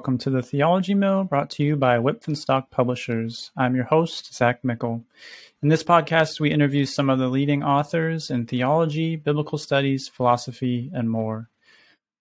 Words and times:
welcome 0.00 0.16
to 0.16 0.30
the 0.30 0.40
Theology 0.40 0.94
Mill 0.94 1.24
brought 1.24 1.50
to 1.50 1.62
you 1.62 1.76
by 1.76 1.98
Wipf 1.98 2.26
and 2.26 2.38
Stock 2.38 2.70
Publishers. 2.70 3.50
I'm 3.54 3.76
your 3.76 3.84
host, 3.84 4.34
Zach 4.34 4.64
Mickle. 4.64 5.04
In 5.62 5.68
this 5.68 5.84
podcast, 5.84 6.40
we 6.40 6.50
interview 6.50 6.86
some 6.86 7.10
of 7.10 7.18
the 7.18 7.28
leading 7.28 7.62
authors 7.62 8.30
in 8.30 8.46
theology, 8.46 9.16
biblical 9.16 9.58
studies, 9.58 10.08
philosophy, 10.08 10.90
and 10.94 11.10
more. 11.10 11.50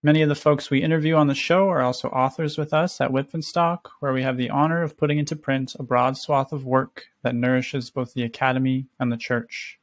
Many 0.04 0.22
of 0.22 0.28
the 0.28 0.36
folks 0.36 0.70
we 0.70 0.84
interview 0.84 1.16
on 1.16 1.28
the 1.28 1.34
show 1.34 1.70
are 1.70 1.82
also 1.82 2.10
authors 2.10 2.58
with 2.58 2.74
us 2.74 3.00
at 3.00 3.12
Wipf 3.12 3.34
and 3.34 3.46
Stock, 3.46 3.92
where 4.02 4.12
we 4.12 4.24
have 4.24 4.36
the 4.36 4.50
honor 4.50 4.82
of 4.82 4.98
putting 4.98 5.18
into 5.18 5.38
print 5.38 5.74
a 5.80 5.84
broad 5.84 6.18
swath 6.18 6.52
of 6.52 6.66
work 6.66 7.06
that 7.24 7.34
nourishes 7.34 7.90
both 7.90 8.14
the 8.14 8.24
academy 8.24 8.88
and 9.00 9.10
the 9.10 9.16
church. 9.16 9.79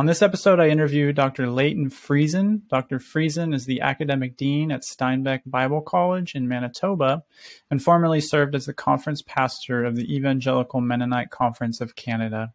On 0.00 0.06
this 0.06 0.22
episode, 0.22 0.60
I 0.60 0.68
interview 0.68 1.12
Dr. 1.12 1.50
Layton 1.50 1.90
Friesen. 1.90 2.66
Dr. 2.70 2.98
Friesen 2.98 3.54
is 3.54 3.66
the 3.66 3.82
academic 3.82 4.34
dean 4.34 4.72
at 4.72 4.82
Steinbach 4.82 5.42
Bible 5.44 5.82
College 5.82 6.34
in 6.34 6.48
Manitoba 6.48 7.22
and 7.70 7.82
formerly 7.82 8.22
served 8.22 8.54
as 8.54 8.64
the 8.64 8.72
conference 8.72 9.20
pastor 9.20 9.84
of 9.84 9.96
the 9.96 10.16
Evangelical 10.16 10.80
Mennonite 10.80 11.28
Conference 11.28 11.82
of 11.82 11.96
Canada. 11.96 12.54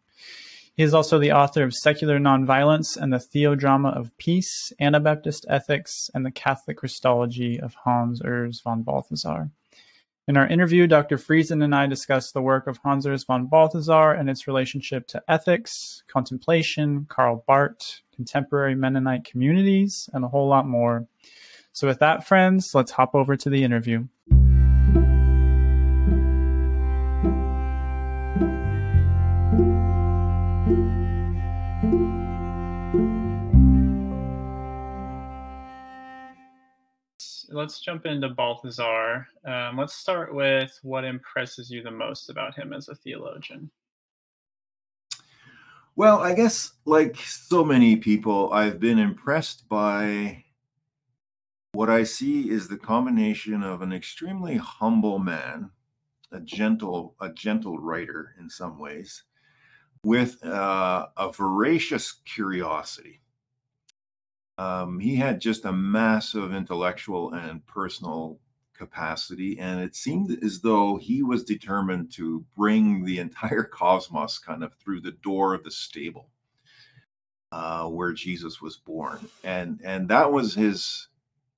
He 0.74 0.82
is 0.82 0.92
also 0.92 1.20
the 1.20 1.30
author 1.30 1.62
of 1.62 1.72
Secular 1.72 2.18
Nonviolence 2.18 2.96
and 2.96 3.12
the 3.12 3.18
Theodrama 3.18 3.96
of 3.96 4.10
Peace, 4.18 4.72
Anabaptist 4.80 5.46
Ethics, 5.48 6.10
and 6.12 6.26
the 6.26 6.32
Catholic 6.32 6.78
Christology 6.78 7.60
of 7.60 7.74
Hans 7.84 8.20
Urs 8.22 8.60
von 8.64 8.82
Balthasar. 8.82 9.52
In 10.28 10.36
our 10.36 10.46
interview, 10.48 10.88
Dr. 10.88 11.18
Friesen 11.18 11.62
and 11.62 11.72
I 11.72 11.86
discussed 11.86 12.34
the 12.34 12.42
work 12.42 12.66
of 12.66 12.78
Hans 12.78 13.06
Urs 13.06 13.24
von 13.24 13.46
Balthasar 13.46 14.10
and 14.10 14.28
its 14.28 14.48
relationship 14.48 15.06
to 15.08 15.22
ethics, 15.28 16.02
contemplation, 16.08 17.06
Karl 17.08 17.44
Barth, 17.46 18.00
contemporary 18.12 18.74
Mennonite 18.74 19.24
communities, 19.24 20.10
and 20.12 20.24
a 20.24 20.28
whole 20.28 20.48
lot 20.48 20.66
more. 20.66 21.06
So, 21.70 21.86
with 21.86 22.00
that, 22.00 22.26
friends, 22.26 22.72
let's 22.74 22.90
hop 22.90 23.14
over 23.14 23.36
to 23.36 23.48
the 23.48 23.62
interview. 23.62 24.08
Let's 37.56 37.80
jump 37.80 38.06
into 38.06 38.28
Balthasar. 38.28 39.26
Um, 39.44 39.78
let's 39.78 39.94
start 39.94 40.34
with 40.34 40.78
what 40.82 41.04
impresses 41.04 41.70
you 41.70 41.82
the 41.82 41.90
most 41.90 42.28
about 42.28 42.54
him 42.54 42.72
as 42.72 42.88
a 42.88 42.94
theologian. 42.94 43.70
Well, 45.96 46.20
I 46.20 46.34
guess 46.34 46.72
like 46.84 47.16
so 47.16 47.64
many 47.64 47.96
people, 47.96 48.52
I've 48.52 48.78
been 48.78 48.98
impressed 48.98 49.66
by 49.68 50.44
what 51.72 51.88
I 51.88 52.04
see 52.04 52.50
is 52.50 52.68
the 52.68 52.76
combination 52.76 53.62
of 53.62 53.80
an 53.80 53.92
extremely 53.92 54.56
humble 54.56 55.18
man, 55.18 55.70
a 56.30 56.40
gentle, 56.40 57.16
a 57.20 57.30
gentle 57.30 57.78
writer 57.78 58.34
in 58.38 58.50
some 58.50 58.78
ways, 58.78 59.22
with 60.02 60.44
uh, 60.44 61.06
a 61.16 61.32
voracious 61.32 62.12
curiosity 62.26 63.22
um, 64.58 64.98
he 65.00 65.16
had 65.16 65.40
just 65.40 65.64
a 65.64 65.72
massive 65.72 66.54
intellectual 66.54 67.32
and 67.32 67.66
personal 67.66 68.38
capacity, 68.74 69.58
and 69.58 69.80
it 69.80 69.94
seemed 69.94 70.38
as 70.42 70.60
though 70.60 70.96
he 70.96 71.22
was 71.22 71.44
determined 71.44 72.12
to 72.12 72.44
bring 72.56 73.04
the 73.04 73.18
entire 73.18 73.64
cosmos 73.72 74.38
kind 74.38 74.64
of 74.64 74.74
through 74.74 75.00
the 75.00 75.12
door 75.12 75.54
of 75.54 75.64
the 75.64 75.70
stable 75.70 76.28
uh, 77.52 77.86
where 77.86 78.12
Jesus 78.12 78.60
was 78.60 78.76
born, 78.76 79.28
and 79.44 79.80
and 79.84 80.08
that 80.08 80.32
was 80.32 80.54
his 80.54 81.08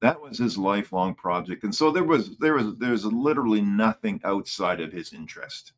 that 0.00 0.20
was 0.20 0.38
his 0.38 0.58
lifelong 0.58 1.14
project, 1.14 1.64
and 1.64 1.74
so 1.74 1.90
there 1.90 2.04
was 2.04 2.36
there 2.38 2.54
was 2.54 2.76
there's 2.78 3.04
literally 3.04 3.60
nothing 3.60 4.20
outside 4.24 4.80
of 4.80 4.92
his 4.92 5.12
interest 5.12 5.72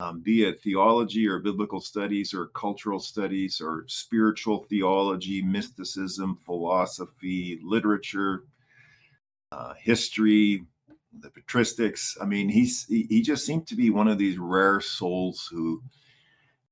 um, 0.00 0.20
be 0.20 0.44
it 0.44 0.60
theology 0.60 1.26
or 1.26 1.38
biblical 1.38 1.80
studies 1.80 2.34
or 2.34 2.46
cultural 2.48 2.98
studies 2.98 3.60
or 3.60 3.84
spiritual 3.86 4.64
theology, 4.64 5.40
mysticism, 5.40 6.38
philosophy, 6.44 7.60
literature, 7.62 8.44
uh, 9.52 9.74
history, 9.74 10.64
the 11.20 11.30
patristics. 11.30 12.16
I 12.20 12.24
mean, 12.26 12.48
he's 12.48 12.84
he, 12.86 13.06
he 13.08 13.22
just 13.22 13.46
seemed 13.46 13.66
to 13.68 13.76
be 13.76 13.90
one 13.90 14.08
of 14.08 14.18
these 14.18 14.38
rare 14.38 14.80
souls 14.80 15.48
who 15.50 15.80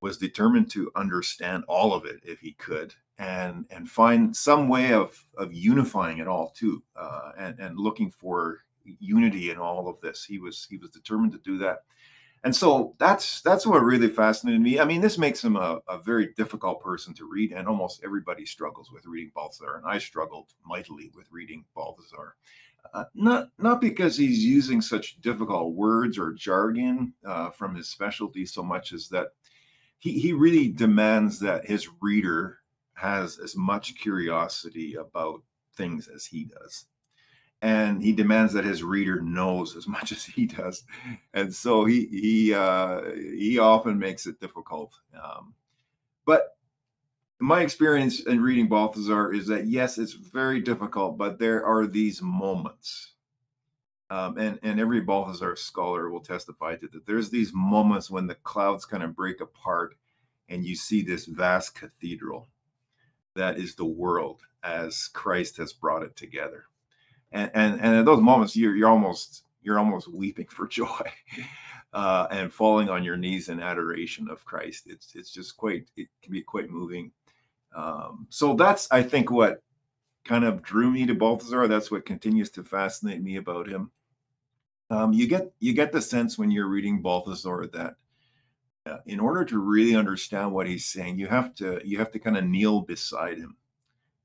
was 0.00 0.18
determined 0.18 0.68
to 0.72 0.90
understand 0.96 1.64
all 1.68 1.94
of 1.94 2.04
it 2.04 2.20
if 2.24 2.40
he 2.40 2.52
could 2.54 2.92
and 3.18 3.66
and 3.70 3.88
find 3.88 4.34
some 4.34 4.68
way 4.68 4.92
of 4.92 5.24
of 5.38 5.52
unifying 5.52 6.18
it 6.18 6.26
all 6.26 6.50
too 6.56 6.82
uh, 6.96 7.30
and 7.38 7.58
and 7.60 7.78
looking 7.78 8.10
for 8.10 8.64
unity 8.84 9.50
in 9.50 9.58
all 9.58 9.88
of 9.88 10.00
this 10.00 10.24
he 10.24 10.38
was 10.38 10.66
he 10.68 10.76
was 10.76 10.90
determined 10.90 11.30
to 11.30 11.38
do 11.38 11.56
that 11.56 11.84
and 12.44 12.54
so 12.54 12.94
that's 12.98 13.40
that's 13.42 13.66
what 13.66 13.82
really 13.82 14.08
fascinated 14.08 14.60
me. 14.60 14.80
I 14.80 14.84
mean, 14.84 15.00
this 15.00 15.18
makes 15.18 15.44
him 15.44 15.56
a, 15.56 15.80
a 15.88 15.98
very 15.98 16.32
difficult 16.36 16.82
person 16.82 17.14
to 17.14 17.28
read, 17.28 17.52
and 17.52 17.68
almost 17.68 18.02
everybody 18.04 18.44
struggles 18.46 18.90
with 18.90 19.06
reading 19.06 19.30
Balthasar, 19.34 19.76
and 19.76 19.86
I 19.86 19.98
struggled 19.98 20.52
mightily 20.66 21.10
with 21.14 21.30
reading 21.30 21.64
Balthasar. 21.74 22.34
Uh, 22.92 23.04
not 23.14 23.50
not 23.58 23.80
because 23.80 24.16
he's 24.16 24.44
using 24.44 24.80
such 24.80 25.20
difficult 25.20 25.74
words 25.74 26.18
or 26.18 26.32
jargon 26.32 27.14
uh, 27.24 27.50
from 27.50 27.76
his 27.76 27.88
specialty 27.88 28.44
so 28.44 28.62
much 28.62 28.92
as 28.92 29.08
that 29.08 29.28
he, 29.98 30.18
he 30.18 30.32
really 30.32 30.68
demands 30.68 31.38
that 31.38 31.66
his 31.66 31.88
reader 32.00 32.58
has 32.94 33.38
as 33.38 33.54
much 33.56 33.96
curiosity 33.96 34.96
about 34.96 35.42
things 35.76 36.08
as 36.08 36.26
he 36.26 36.44
does 36.44 36.86
and 37.62 38.02
he 38.02 38.12
demands 38.12 38.52
that 38.52 38.64
his 38.64 38.82
reader 38.82 39.20
knows 39.20 39.76
as 39.76 39.86
much 39.86 40.10
as 40.10 40.24
he 40.24 40.46
does. 40.46 40.82
And 41.32 41.54
so 41.54 41.84
he 41.84 42.06
he 42.06 42.54
uh, 42.54 43.02
he 43.14 43.58
often 43.58 43.98
makes 43.98 44.26
it 44.26 44.40
difficult 44.40 44.92
um, 45.22 45.54
but 46.26 46.56
my 47.38 47.62
experience 47.62 48.20
in 48.20 48.40
reading 48.40 48.68
balthasar 48.68 49.32
is 49.32 49.46
that 49.48 49.66
yes 49.66 49.98
it's 49.98 50.12
very 50.12 50.60
difficult 50.60 51.18
but 51.18 51.38
there 51.38 51.64
are 51.64 51.86
these 51.86 52.22
moments 52.22 53.14
um, 54.10 54.38
and 54.38 54.58
and 54.62 54.78
every 54.78 55.00
balthasar 55.00 55.56
scholar 55.56 56.10
will 56.10 56.20
testify 56.20 56.76
to 56.76 56.88
that. 56.88 57.06
There's 57.06 57.30
these 57.30 57.52
moments 57.52 58.10
when 58.10 58.26
the 58.26 58.36
clouds 58.36 58.84
kind 58.84 59.02
of 59.02 59.16
break 59.16 59.40
apart 59.40 59.96
and 60.48 60.64
you 60.64 60.76
see 60.76 61.02
this 61.02 61.26
vast 61.26 61.74
cathedral 61.74 62.48
that 63.34 63.58
is 63.58 63.74
the 63.74 63.84
world 63.84 64.42
as 64.62 65.08
christ 65.08 65.56
has 65.56 65.72
brought 65.72 66.02
it 66.02 66.14
together 66.14 66.66
and 67.32 67.50
and, 67.54 67.80
and 67.80 67.96
at 67.96 68.04
those 68.04 68.20
moments 68.20 68.56
you're 68.56 68.76
you're 68.76 68.88
almost 68.88 69.44
you're 69.62 69.78
almost 69.78 70.08
weeping 70.08 70.46
for 70.46 70.66
joy 70.68 71.10
uh, 71.92 72.26
and 72.30 72.52
falling 72.52 72.88
on 72.88 73.04
your 73.04 73.16
knees 73.16 73.48
in 73.48 73.60
adoration 73.60 74.28
of 74.28 74.44
Christ. 74.44 74.84
It's 74.86 75.14
it's 75.14 75.32
just 75.32 75.56
quite 75.56 75.86
it 75.96 76.08
can 76.22 76.32
be 76.32 76.42
quite 76.42 76.70
moving. 76.70 77.12
Um, 77.74 78.26
so 78.30 78.54
that's 78.54 78.88
I 78.90 79.02
think 79.02 79.30
what 79.30 79.62
kind 80.24 80.44
of 80.44 80.62
drew 80.62 80.90
me 80.90 81.06
to 81.06 81.14
Balthasar. 81.14 81.68
That's 81.68 81.90
what 81.90 82.06
continues 82.06 82.50
to 82.50 82.62
fascinate 82.62 83.22
me 83.22 83.36
about 83.36 83.68
him. 83.68 83.90
Um, 84.90 85.12
you 85.12 85.26
get 85.26 85.52
you 85.58 85.72
get 85.72 85.92
the 85.92 86.02
sense 86.02 86.38
when 86.38 86.50
you're 86.50 86.68
reading 86.68 87.00
Balthasar 87.00 87.66
that 87.72 87.94
uh, 88.84 88.98
in 89.06 89.20
order 89.20 89.44
to 89.44 89.58
really 89.58 89.94
understand 89.94 90.52
what 90.52 90.66
he's 90.66 90.86
saying, 90.86 91.18
you 91.18 91.28
have 91.28 91.54
to 91.56 91.80
you 91.84 91.98
have 91.98 92.10
to 92.12 92.18
kind 92.18 92.36
of 92.36 92.44
kneel 92.44 92.82
beside 92.82 93.38
him 93.38 93.56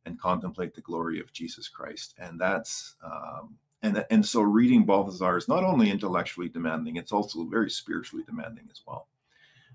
and 0.08 0.20
contemplate 0.20 0.74
the 0.74 0.82
glory 0.82 1.20
of 1.20 1.34
Jesus 1.34 1.68
Christ. 1.68 2.16
And 2.18 2.40
that's 2.40 2.96
um, 3.04 3.58
and 3.84 4.04
and 4.10 4.26
so 4.26 4.42
reading 4.42 4.86
Balthasar 4.86 5.38
is 5.38 5.48
not 5.48 5.64
only 5.64 5.92
intellectually 5.92 6.50
demanding; 6.50 6.96
it's 6.96 7.12
also 7.12 7.44
very 7.44 7.70
spiritually 7.70 8.24
demanding 8.26 8.68
as 8.72 8.82
well. 8.88 9.08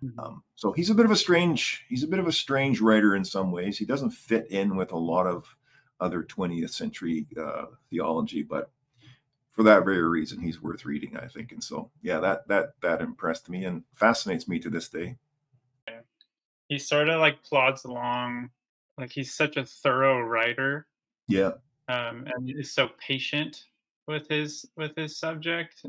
Mm-hmm. 0.02 0.18
Um, 0.18 0.42
so 0.56 0.72
he's 0.72 0.90
a 0.90 0.94
bit 0.94 1.04
of 1.04 1.12
a 1.12 1.16
strange 1.16 1.84
he's 1.88 2.02
a 2.02 2.08
bit 2.08 2.18
of 2.18 2.26
a 2.26 2.32
strange 2.32 2.80
writer 2.80 3.14
in 3.14 3.24
some 3.24 3.52
ways. 3.52 3.78
He 3.78 3.84
doesn't 3.84 4.10
fit 4.10 4.50
in 4.50 4.76
with 4.76 4.90
a 4.90 4.98
lot 4.98 5.26
of 5.26 5.46
other 6.00 6.24
20th 6.24 6.70
century 6.70 7.28
uh, 7.40 7.66
theology, 7.88 8.42
but 8.42 8.72
for 9.52 9.62
that 9.62 9.84
very 9.84 10.02
reason, 10.02 10.40
he's 10.40 10.60
worth 10.60 10.84
reading, 10.84 11.16
I 11.16 11.28
think. 11.28 11.52
And 11.52 11.62
so, 11.62 11.90
yeah, 12.02 12.18
that 12.20 12.48
that 12.48 12.74
that 12.80 13.02
impressed 13.02 13.48
me 13.48 13.64
and 13.64 13.84
fascinates 13.92 14.48
me 14.48 14.58
to 14.60 14.70
this 14.70 14.88
day. 14.88 15.16
He 16.68 16.78
sort 16.78 17.10
of 17.10 17.20
like 17.20 17.42
plods 17.42 17.84
along 17.84 18.48
like 19.02 19.12
he's 19.12 19.34
such 19.34 19.56
a 19.56 19.64
thorough 19.64 20.20
writer. 20.20 20.86
Yeah. 21.28 21.52
Um, 21.88 22.24
and 22.32 22.48
is 22.48 22.72
so 22.72 22.88
patient 23.04 23.64
with 24.06 24.28
his 24.28 24.64
with 24.76 24.92
his 24.96 25.18
subject. 25.18 25.84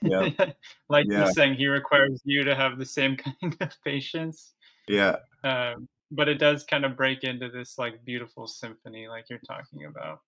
Yeah. 0.00 0.28
like 0.88 1.06
yeah. 1.08 1.18
you're 1.18 1.32
saying, 1.32 1.56
he 1.56 1.66
requires 1.66 2.20
you 2.24 2.44
to 2.44 2.54
have 2.54 2.78
the 2.78 2.86
same 2.86 3.16
kind 3.40 3.56
of 3.60 3.70
patience. 3.84 4.52
Yeah. 4.88 5.16
Um, 5.42 5.88
but 6.12 6.28
it 6.28 6.38
does 6.38 6.62
kind 6.64 6.84
of 6.84 6.96
break 6.96 7.24
into 7.24 7.48
this 7.48 7.78
like 7.78 8.04
beautiful 8.04 8.46
symphony, 8.46 9.08
like 9.08 9.24
you're 9.28 9.40
talking 9.40 9.86
about. 9.86 10.20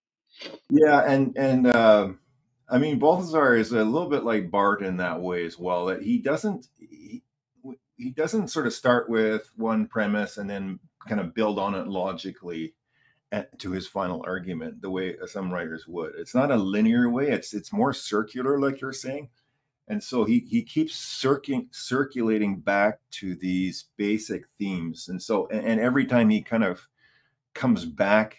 Yeah, 0.71 1.05
and 1.07 1.37
and 1.37 1.69
uh, 1.69 2.09
I 2.69 2.79
mean 2.79 2.99
Balthasar 2.99 3.55
is 3.55 3.71
a 3.71 3.85
little 3.85 4.09
bit 4.09 4.25
like 4.25 4.51
Barth 4.51 4.83
in 4.83 4.97
that 4.97 5.21
way 5.21 5.45
as 5.47 5.57
well. 5.57 5.87
That 5.87 6.03
he 6.03 6.19
doesn't 6.19 6.67
he, 6.79 7.23
he 7.97 8.11
doesn't 8.11 8.49
sort 8.49 8.67
of 8.67 8.73
start 8.73 9.09
with 9.09 9.53
one 9.57 9.87
premise 9.87 10.37
and 10.37 10.51
then 10.51 10.81
kind 11.09 11.21
of 11.21 11.35
build 11.35 11.59
on 11.59 11.75
it 11.75 11.87
logically 11.87 12.75
to 13.59 13.73
his 13.73 13.87
final 13.87 14.23
argument 14.27 14.81
the 14.81 14.91
way 14.91 15.17
some 15.27 15.53
writers 15.53 15.87
would. 15.89 16.15
It's 16.17 16.35
not 16.35 16.51
a 16.51 16.57
linear 16.57 17.11
way. 17.11 17.31
It's 17.31 17.53
it's 17.55 17.73
more 17.73 17.93
circular, 17.93 18.59
like 18.61 18.81
you're 18.81 18.93
saying. 18.93 19.29
And 19.89 20.03
so 20.03 20.25
he 20.25 20.41
he 20.41 20.63
keeps 20.63 20.95
circulating 20.95 21.69
circulating 21.73 22.61
back 22.61 23.01
to 23.13 23.35
these 23.35 23.87
basic 23.97 24.47
themes. 24.59 25.09
And 25.09 25.21
so 25.21 25.49
and, 25.49 25.67
and 25.67 25.81
every 25.81 26.07
time 26.07 26.31
he 26.31 26.43
kind 26.43 26.65
of 26.65 26.87
comes 27.55 27.85
back 27.85 28.39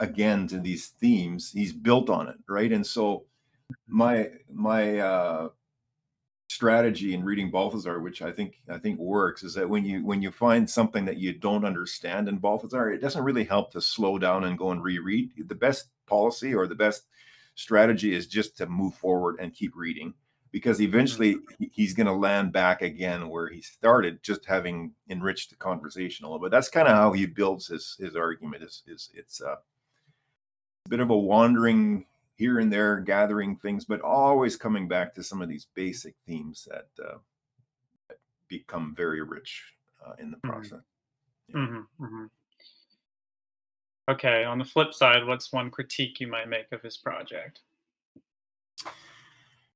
again 0.00 0.46
to 0.48 0.60
these 0.60 0.88
themes, 0.88 1.50
he's 1.52 1.72
built 1.72 2.10
on 2.10 2.28
it, 2.28 2.36
right? 2.48 2.72
And 2.72 2.86
so 2.86 3.24
my 3.86 4.30
my 4.52 4.98
uh 4.98 5.48
strategy 6.52 7.14
in 7.14 7.24
reading 7.24 7.50
Balthasar, 7.50 8.00
which 8.00 8.22
I 8.22 8.30
think 8.30 8.60
I 8.68 8.78
think 8.78 8.98
works, 8.98 9.42
is 9.42 9.54
that 9.54 9.68
when 9.68 9.84
you 9.84 10.04
when 10.04 10.22
you 10.22 10.30
find 10.30 10.68
something 10.68 11.04
that 11.06 11.16
you 11.16 11.32
don't 11.32 11.64
understand 11.64 12.28
in 12.28 12.38
Balthasar, 12.38 12.90
it 12.90 13.00
doesn't 13.00 13.24
really 13.24 13.44
help 13.44 13.72
to 13.72 13.80
slow 13.80 14.18
down 14.18 14.44
and 14.44 14.58
go 14.58 14.70
and 14.70 14.82
reread. 14.82 15.32
The 15.46 15.54
best 15.54 15.88
policy 16.06 16.54
or 16.54 16.66
the 16.66 16.74
best 16.74 17.04
strategy 17.54 18.14
is 18.14 18.26
just 18.26 18.56
to 18.58 18.66
move 18.66 18.94
forward 18.94 19.36
and 19.40 19.54
keep 19.54 19.74
reading 19.76 20.14
because 20.50 20.80
eventually 20.80 21.34
mm-hmm. 21.34 21.64
he's 21.70 21.94
going 21.94 22.06
to 22.06 22.12
land 22.12 22.52
back 22.52 22.82
again 22.82 23.28
where 23.28 23.48
he 23.48 23.60
started 23.60 24.22
just 24.22 24.44
having 24.46 24.92
enriched 25.08 25.50
the 25.50 25.56
conversation 25.56 26.24
a 26.24 26.28
little 26.28 26.40
bit 26.40 26.50
that's 26.50 26.70
kind 26.70 26.88
of 26.88 26.94
how 26.94 27.12
he 27.12 27.26
builds 27.26 27.66
his 27.66 27.96
his 27.98 28.16
argument 28.16 28.62
is 28.62 28.82
is 28.86 29.10
it's 29.14 29.42
uh, 29.42 29.56
a 30.86 30.88
bit 30.88 31.00
of 31.00 31.10
a 31.10 31.16
wandering 31.16 32.06
here 32.36 32.58
and 32.58 32.72
there 32.72 33.00
gathering 33.00 33.56
things, 33.56 33.84
but 33.84 34.00
always 34.00 34.56
coming 34.56 34.88
back 34.88 35.14
to 35.14 35.22
some 35.22 35.42
of 35.42 35.48
these 35.48 35.66
basic 35.74 36.14
themes 36.26 36.66
that, 36.70 36.88
uh, 37.04 37.18
that 38.08 38.18
become 38.48 38.94
very 38.96 39.22
rich 39.22 39.62
uh, 40.06 40.12
in 40.18 40.30
the 40.30 40.36
mm-hmm. 40.38 40.50
process. 40.50 40.80
Mm-hmm. 41.54 41.58
Yeah. 41.58 41.64
Mm-hmm, 41.64 42.04
mm-hmm. 42.04 42.24
Okay, 44.10 44.44
on 44.44 44.58
the 44.58 44.64
flip 44.64 44.92
side, 44.92 45.24
what's 45.26 45.52
one 45.52 45.70
critique 45.70 46.18
you 46.18 46.26
might 46.26 46.48
make 46.48 46.72
of 46.72 46.82
his 46.82 46.96
project? 46.96 47.60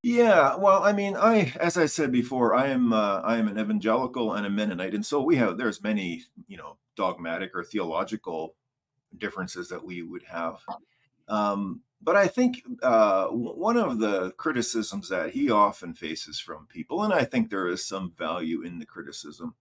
Yeah, 0.03 0.57
well, 0.57 0.83
I 0.83 0.93
mean, 0.93 1.17
I, 1.17 1.53
as 1.61 1.77
I 1.77 1.87
said 1.87 2.13
before, 2.13 2.55
I 2.55 2.69
am, 2.69 2.93
uh, 2.93 3.21
I 3.21 3.37
am 3.37 3.49
an 3.49 3.59
evangelical 3.59 4.35
and 4.35 4.47
a 4.47 4.51
Mennonite, 4.51 4.95
and 4.95 5.05
so 5.05 5.23
we 5.23 5.37
have, 5.37 5.59
there's 5.59 5.83
many, 5.83 6.25
you 6.49 6.57
know, 6.57 6.77
dogmatic 6.97 7.53
or 7.55 7.65
theological 7.65 8.55
differences 9.19 9.69
that 9.69 9.85
we 9.85 10.03
would 10.03 10.23
have. 10.25 10.59
Um, 11.29 11.83
but 12.03 12.17
I 12.17 12.29
think 12.29 12.63
uh, 12.83 13.27
one 13.27 13.77
of 13.77 13.99
the 13.99 14.31
criticisms 14.33 15.09
that 15.09 15.31
he 15.31 15.51
often 15.51 15.93
faces 15.93 16.39
from 16.39 16.67
people, 16.67 17.03
and 17.03 17.13
I 17.13 17.25
think 17.25 17.51
there 17.51 17.69
is 17.69 17.85
some 17.85 18.13
value 18.17 18.63
in 18.63 18.79
the 18.79 18.87
criticism, 18.87 19.55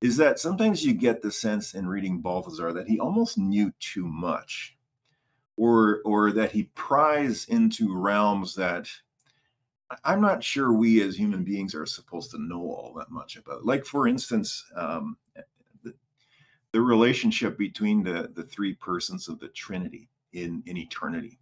is 0.00 0.16
that 0.16 0.38
sometimes 0.38 0.84
you 0.84 0.94
get 0.94 1.22
the 1.22 1.30
sense 1.30 1.74
in 1.74 1.86
reading 1.86 2.20
Balthasar 2.20 2.72
that 2.72 2.88
he 2.88 2.98
almost 2.98 3.36
knew 3.36 3.72
too 3.78 4.06
much, 4.06 4.76
or 5.56 6.00
or 6.04 6.32
that 6.32 6.52
he 6.52 6.64
pries 6.74 7.46
into 7.46 7.94
realms 7.94 8.54
that 8.54 8.88
I'm 10.04 10.20
not 10.20 10.42
sure 10.42 10.72
we 10.72 11.02
as 11.02 11.16
human 11.16 11.44
beings 11.44 11.74
are 11.74 11.86
supposed 11.86 12.30
to 12.32 12.42
know 12.42 12.62
all 12.62 12.94
that 12.98 13.10
much 13.10 13.36
about. 13.36 13.64
Like 13.64 13.84
for 13.84 14.08
instance, 14.08 14.64
um, 14.74 15.16
the, 15.82 15.94
the 16.72 16.80
relationship 16.80 17.58
between 17.58 18.02
the 18.02 18.30
the 18.34 18.44
three 18.44 18.74
persons 18.74 19.28
of 19.28 19.38
the 19.40 19.48
Trinity 19.48 20.08
in 20.36 20.62
in 20.66 20.76
eternity 20.76 21.38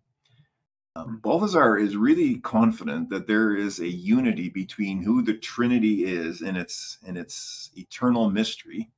um, 0.96 1.18
Balthasar 1.22 1.76
is 1.76 1.96
really 1.96 2.36
confident 2.36 3.10
that 3.10 3.26
there 3.26 3.56
is 3.56 3.80
a 3.80 3.88
unity 3.88 4.48
between 4.48 5.02
who 5.02 5.22
the 5.22 5.34
Trinity 5.34 6.04
is 6.04 6.40
in 6.40 6.54
its 6.56 6.98
in 7.04 7.16
its 7.16 7.70
eternal 7.76 8.30
mystery 8.30 8.90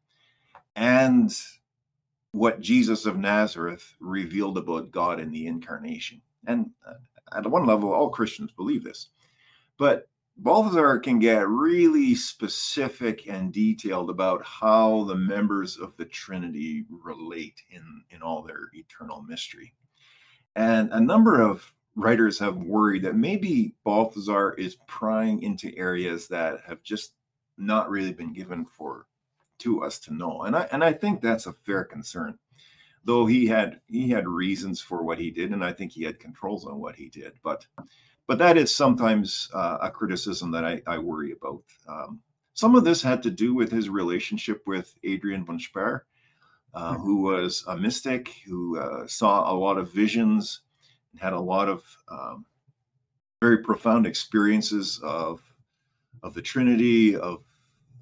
and 0.74 1.34
what 2.32 2.60
Jesus 2.60 3.06
of 3.06 3.16
Nazareth 3.16 3.94
revealed 3.98 4.58
about 4.58 4.90
God 4.90 5.20
in 5.20 5.30
the 5.30 5.46
incarnation. 5.46 6.20
And 6.46 6.70
uh, 6.86 6.94
at 7.34 7.50
one 7.50 7.64
level, 7.64 7.90
all 7.90 8.10
Christians 8.10 8.50
believe 8.52 8.84
this. 8.84 9.08
But 9.78 10.06
Balthasar 10.36 10.98
can 10.98 11.18
get 11.18 11.48
really 11.48 12.14
specific 12.14 13.26
and 13.26 13.54
detailed 13.54 14.10
about 14.10 14.44
how 14.44 15.04
the 15.04 15.14
members 15.14 15.78
of 15.78 15.96
the 15.96 16.04
Trinity 16.04 16.84
relate 16.90 17.62
in, 17.70 18.02
in 18.10 18.20
all 18.20 18.42
their 18.42 18.68
eternal 18.74 19.22
mystery. 19.22 19.72
And 20.56 20.90
a 20.92 21.00
number 21.00 21.40
of 21.40 21.70
writers 21.96 22.38
have 22.38 22.56
worried 22.56 23.02
that 23.02 23.14
maybe 23.14 23.74
Balthasar 23.84 24.54
is 24.54 24.78
prying 24.86 25.42
into 25.42 25.76
areas 25.76 26.28
that 26.28 26.62
have 26.66 26.82
just 26.82 27.12
not 27.58 27.90
really 27.90 28.12
been 28.12 28.32
given 28.32 28.64
for 28.64 29.06
to 29.58 29.84
us 29.84 29.98
to 30.00 30.14
know. 30.14 30.42
And 30.42 30.56
I 30.56 30.68
and 30.72 30.82
I 30.82 30.92
think 30.92 31.20
that's 31.20 31.46
a 31.46 31.52
fair 31.52 31.84
concern. 31.84 32.38
Though 33.04 33.26
he 33.26 33.46
had 33.46 33.80
he 33.86 34.08
had 34.08 34.26
reasons 34.26 34.80
for 34.80 35.02
what 35.02 35.18
he 35.18 35.30
did, 35.30 35.52
and 35.52 35.64
I 35.64 35.72
think 35.72 35.92
he 35.92 36.04
had 36.04 36.18
controls 36.18 36.66
on 36.66 36.80
what 36.80 36.96
he 36.96 37.08
did. 37.08 37.34
But 37.42 37.66
but 38.26 38.38
that 38.38 38.56
is 38.56 38.74
sometimes 38.74 39.48
uh, 39.54 39.78
a 39.82 39.90
criticism 39.90 40.50
that 40.52 40.64
I, 40.64 40.82
I 40.86 40.98
worry 40.98 41.32
about. 41.32 41.62
Um, 41.86 42.20
some 42.54 42.74
of 42.74 42.84
this 42.84 43.02
had 43.02 43.22
to 43.22 43.30
do 43.30 43.54
with 43.54 43.70
his 43.70 43.90
relationship 43.90 44.62
with 44.66 44.94
Adrienne 45.06 45.44
von 45.44 45.58
Speyr, 45.58 46.00
uh, 46.76 46.92
mm-hmm. 46.92 47.02
who 47.02 47.16
was 47.22 47.64
a 47.68 47.76
mystic 47.76 48.28
who 48.46 48.78
uh, 48.78 49.06
saw 49.06 49.50
a 49.50 49.54
lot 49.56 49.78
of 49.78 49.90
visions 49.90 50.60
and 51.12 51.20
had 51.20 51.32
a 51.32 51.40
lot 51.40 51.68
of 51.68 51.82
um, 52.08 52.44
very 53.40 53.58
profound 53.58 54.06
experiences 54.06 55.00
of 55.02 55.42
of 56.22 56.34
the 56.34 56.42
Trinity, 56.42 57.16
of 57.16 57.42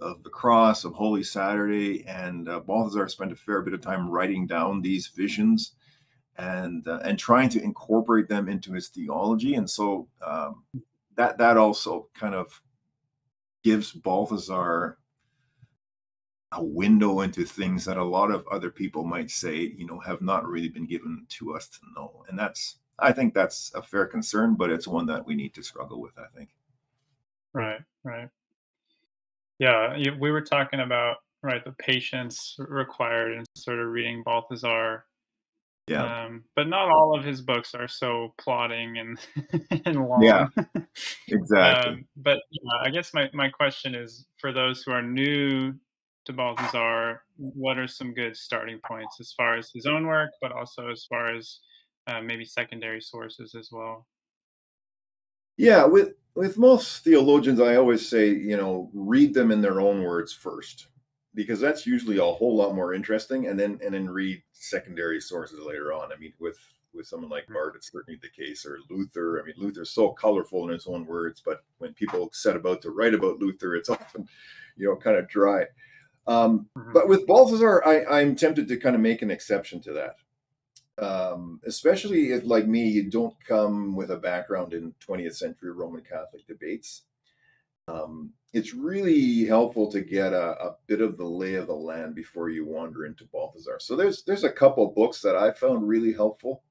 of 0.00 0.22
the 0.24 0.30
cross, 0.30 0.84
of 0.84 0.92
Holy 0.92 1.22
Saturday, 1.22 2.04
and 2.06 2.48
uh, 2.48 2.58
Balthasar 2.60 3.08
spent 3.08 3.32
a 3.32 3.36
fair 3.36 3.62
bit 3.62 3.74
of 3.74 3.80
time 3.80 4.10
writing 4.10 4.46
down 4.46 4.82
these 4.82 5.06
visions 5.06 5.74
and 6.36 6.86
uh, 6.88 6.98
and 7.04 7.16
trying 7.16 7.48
to 7.50 7.62
incorporate 7.62 8.28
them 8.28 8.48
into 8.48 8.72
his 8.72 8.88
theology. 8.88 9.54
And 9.54 9.70
so 9.70 10.08
um, 10.26 10.64
that 11.14 11.38
that 11.38 11.56
also 11.56 12.08
kind 12.12 12.34
of 12.34 12.60
gives 13.62 13.92
Balthasar 13.92 14.98
a 16.56 16.62
window 16.62 17.20
into 17.20 17.44
things 17.44 17.84
that 17.84 17.96
a 17.96 18.04
lot 18.04 18.30
of 18.30 18.46
other 18.48 18.70
people 18.70 19.04
might 19.04 19.30
say, 19.30 19.56
you 19.76 19.86
know, 19.86 19.98
have 20.00 20.20
not 20.20 20.46
really 20.46 20.68
been 20.68 20.86
given 20.86 21.26
to 21.28 21.54
us 21.54 21.68
to 21.68 21.78
know. 21.96 22.24
And 22.28 22.38
that's 22.38 22.76
I 22.98 23.12
think 23.12 23.34
that's 23.34 23.72
a 23.74 23.82
fair 23.82 24.06
concern, 24.06 24.54
but 24.54 24.70
it's 24.70 24.86
one 24.86 25.06
that 25.06 25.26
we 25.26 25.34
need 25.34 25.54
to 25.54 25.62
struggle 25.62 26.00
with, 26.00 26.16
I 26.18 26.26
think. 26.36 26.50
Right, 27.52 27.80
right. 28.04 28.28
Yeah, 29.58 29.96
we 30.18 30.30
were 30.30 30.42
talking 30.42 30.80
about 30.80 31.18
right 31.42 31.64
the 31.64 31.72
patience 31.72 32.56
required 32.58 33.32
in 33.32 33.44
sort 33.56 33.78
of 33.78 33.88
reading 33.88 34.22
Balthasar. 34.24 35.04
Yeah, 35.86 36.24
um, 36.24 36.44
but 36.56 36.66
not 36.66 36.90
all 36.90 37.16
of 37.16 37.24
his 37.24 37.42
books 37.42 37.74
are 37.74 37.86
so 37.86 38.32
plotting 38.38 38.98
and 38.98 39.18
and 39.84 40.08
long. 40.08 40.22
Yeah, 40.22 40.46
exactly. 41.28 41.92
um, 41.92 42.04
but 42.16 42.40
yeah, 42.50 42.80
I 42.82 42.90
guess 42.90 43.12
my 43.12 43.28
my 43.32 43.48
question 43.48 43.94
is 43.94 44.26
for 44.38 44.52
those 44.52 44.82
who 44.82 44.92
are 44.92 45.02
new 45.02 45.74
to 46.26 46.32
Balthasar, 46.32 47.22
what 47.36 47.78
are 47.78 47.86
some 47.86 48.14
good 48.14 48.36
starting 48.36 48.80
points 48.86 49.20
as 49.20 49.32
far 49.32 49.56
as 49.56 49.70
his 49.72 49.86
own 49.86 50.06
work, 50.06 50.30
but 50.40 50.52
also 50.52 50.88
as 50.90 51.04
far 51.08 51.34
as 51.34 51.60
uh, 52.06 52.20
maybe 52.20 52.44
secondary 52.44 53.00
sources 53.00 53.54
as 53.54 53.68
well. 53.70 54.06
Yeah, 55.56 55.84
with 55.84 56.14
with 56.34 56.58
most 56.58 57.04
theologians, 57.04 57.60
I 57.60 57.76
always 57.76 58.08
say, 58.08 58.30
you 58.30 58.56
know, 58.56 58.90
read 58.92 59.34
them 59.34 59.52
in 59.52 59.60
their 59.60 59.80
own 59.80 60.02
words 60.02 60.32
first, 60.32 60.88
because 61.34 61.60
that's 61.60 61.86
usually 61.86 62.18
a 62.18 62.24
whole 62.24 62.56
lot 62.56 62.74
more 62.74 62.92
interesting, 62.92 63.46
and 63.46 63.58
then 63.58 63.78
and 63.84 63.94
then 63.94 64.10
read 64.10 64.42
secondary 64.52 65.20
sources 65.20 65.60
later 65.60 65.92
on. 65.92 66.12
I 66.12 66.16
mean, 66.16 66.32
with 66.40 66.58
with 66.92 67.06
someone 67.06 67.30
like 67.30 67.46
Barth, 67.48 67.70
mm-hmm. 67.70 67.76
it's 67.76 67.92
certainly 67.92 68.18
the 68.20 68.44
case, 68.44 68.64
or 68.66 68.78
Luther. 68.90 69.40
I 69.40 69.44
mean, 69.44 69.54
Luther's 69.56 69.90
so 69.90 70.10
colorful 70.10 70.64
in 70.64 70.72
his 70.72 70.86
own 70.86 71.06
words, 71.06 71.42
but 71.44 71.64
when 71.78 71.92
people 71.94 72.30
set 72.32 72.56
about 72.56 72.82
to 72.82 72.90
write 72.90 73.14
about 73.14 73.38
Luther, 73.38 73.74
it's 73.76 73.88
often, 73.90 74.28
you 74.76 74.88
know, 74.88 74.96
kind 74.96 75.16
of 75.16 75.28
dry. 75.28 75.64
Um, 76.26 76.68
mm-hmm. 76.76 76.92
But 76.92 77.08
with 77.08 77.26
Balthasar, 77.26 77.82
I, 77.84 78.04
I'm 78.04 78.36
tempted 78.36 78.68
to 78.68 78.76
kind 78.76 78.94
of 78.94 79.02
make 79.02 79.22
an 79.22 79.30
exception 79.30 79.80
to 79.82 79.92
that 79.92 80.16
um, 80.98 81.60
especially 81.66 82.32
if, 82.32 82.44
like 82.44 82.66
me, 82.66 82.88
you 82.88 83.10
don't 83.10 83.34
come 83.46 83.96
with 83.96 84.10
a 84.10 84.16
background 84.16 84.74
in 84.74 84.94
20th 85.06 85.36
century 85.36 85.72
Roman 85.72 86.02
Catholic 86.02 86.46
debates. 86.46 87.02
Um, 87.88 88.32
it's 88.52 88.72
really 88.72 89.44
helpful 89.44 89.90
to 89.90 90.00
get 90.00 90.32
a, 90.32 90.52
a, 90.62 90.76
bit 90.86 91.00
of 91.00 91.18
the 91.18 91.24
lay 91.24 91.54
of 91.54 91.66
the 91.66 91.74
land 91.74 92.14
before 92.14 92.48
you 92.48 92.64
wander 92.64 93.04
into 93.04 93.24
Balthasar. 93.24 93.78
So 93.78 93.94
there's 93.94 94.22
there's 94.22 94.44
a 94.44 94.52
couple 94.52 94.86
books 94.92 95.20
that 95.20 95.36
I 95.36 95.50
found 95.50 95.86
really 95.86 96.14
helpful. 96.14 96.62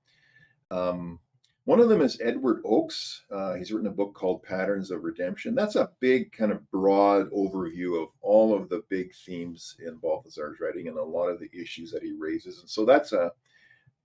Um, 0.72 1.19
one 1.65 1.79
of 1.79 1.88
them 1.88 2.01
is 2.01 2.20
Edward 2.22 2.62
Oakes. 2.65 3.24
Uh, 3.32 3.53
he's 3.53 3.72
written 3.72 3.88
a 3.88 3.91
book 3.91 4.13
called 4.13 4.43
Patterns 4.43 4.91
of 4.91 5.03
Redemption. 5.03 5.55
That's 5.55 5.77
a 5.77 5.91
big 6.01 6.34
kind 6.34 6.51
of 6.51 6.70
broad 6.72 7.32
overview 7.32 8.01
of 8.01 8.10
all 8.22 8.53
of 8.53 8.67
the 8.67 8.84
big 8.89 9.13
themes 9.15 9.77
in 9.86 9.96
Balthasar's 9.96 10.60
writing 10.60 10.89
and 10.89 10.98
a 10.98 11.03
lot 11.03 11.29
of 11.29 11.39
the 11.39 11.50
issues 11.53 11.91
that 11.91 12.03
he 12.03 12.12
raises. 12.12 12.60
And 12.60 12.70
so 12.70 12.86
that's 12.86 13.13
a 13.13 13.32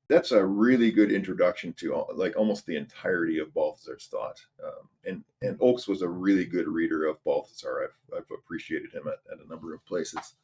that's 0.08 0.32
a 0.32 0.44
really 0.44 0.90
good 0.90 1.12
introduction 1.12 1.72
to 1.74 2.04
like 2.14 2.34
almost 2.36 2.64
the 2.64 2.76
entirety 2.76 3.38
of 3.38 3.52
Balthasar's 3.52 4.06
thought. 4.06 4.40
Um, 4.64 4.88
and 5.04 5.24
and 5.42 5.58
Oakes 5.60 5.88
was 5.88 6.02
a 6.02 6.08
really 6.08 6.44
good 6.44 6.68
reader 6.68 7.06
of 7.06 7.22
Balthasar. 7.24 7.82
I've 7.82 8.18
I've 8.18 8.30
appreciated 8.30 8.92
him 8.92 9.08
at, 9.08 9.18
at 9.32 9.44
a 9.44 9.48
number 9.48 9.74
of 9.74 9.84
places. 9.84 10.34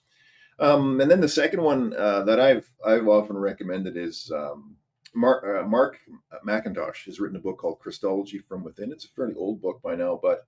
Um, 0.59 1.01
and 1.01 1.11
then 1.11 1.21
the 1.21 1.29
second 1.29 1.63
one 1.63 1.95
uh, 1.97 2.25
that 2.25 2.41
I've 2.41 2.69
I've 2.85 3.07
often 3.07 3.39
recommended 3.39 3.97
is 3.97 4.33
um, 4.35 4.77
Mark, 5.15 5.45
uh, 5.45 5.67
Mark 5.67 5.99
McIntosh 6.47 7.05
has 7.07 7.21
written 7.21 7.37
a 7.37 7.41
book 7.41 7.59
called 7.59 7.79
Christology 7.79 8.39
from 8.39 8.65
Within. 8.65 8.93
It's 8.93 9.05
a 9.05 9.09
fairly 9.09 9.35
old 9.35 9.61
book 9.63 9.81
by 9.83 9.95
now, 9.95 10.19
but 10.23 10.47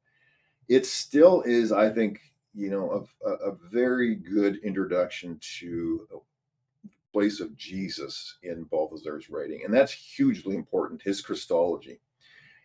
it 0.68 0.86
still 0.86 1.42
is, 1.42 1.72
I 1.72 1.90
think, 1.90 2.20
you 2.54 2.70
know, 2.70 3.06
a, 3.24 3.30
a 3.50 3.56
very 3.70 4.14
good 4.14 4.56
introduction 4.64 5.38
to 5.58 6.06
the 6.10 6.20
place 7.12 7.40
of 7.40 7.56
Jesus 7.56 8.38
in 8.42 8.64
Balthasar's 8.64 9.30
writing, 9.30 9.62
and 9.64 9.72
that's 9.72 9.92
hugely 9.92 10.54
important. 10.54 11.00
His 11.02 11.20
Christology, 11.20 12.00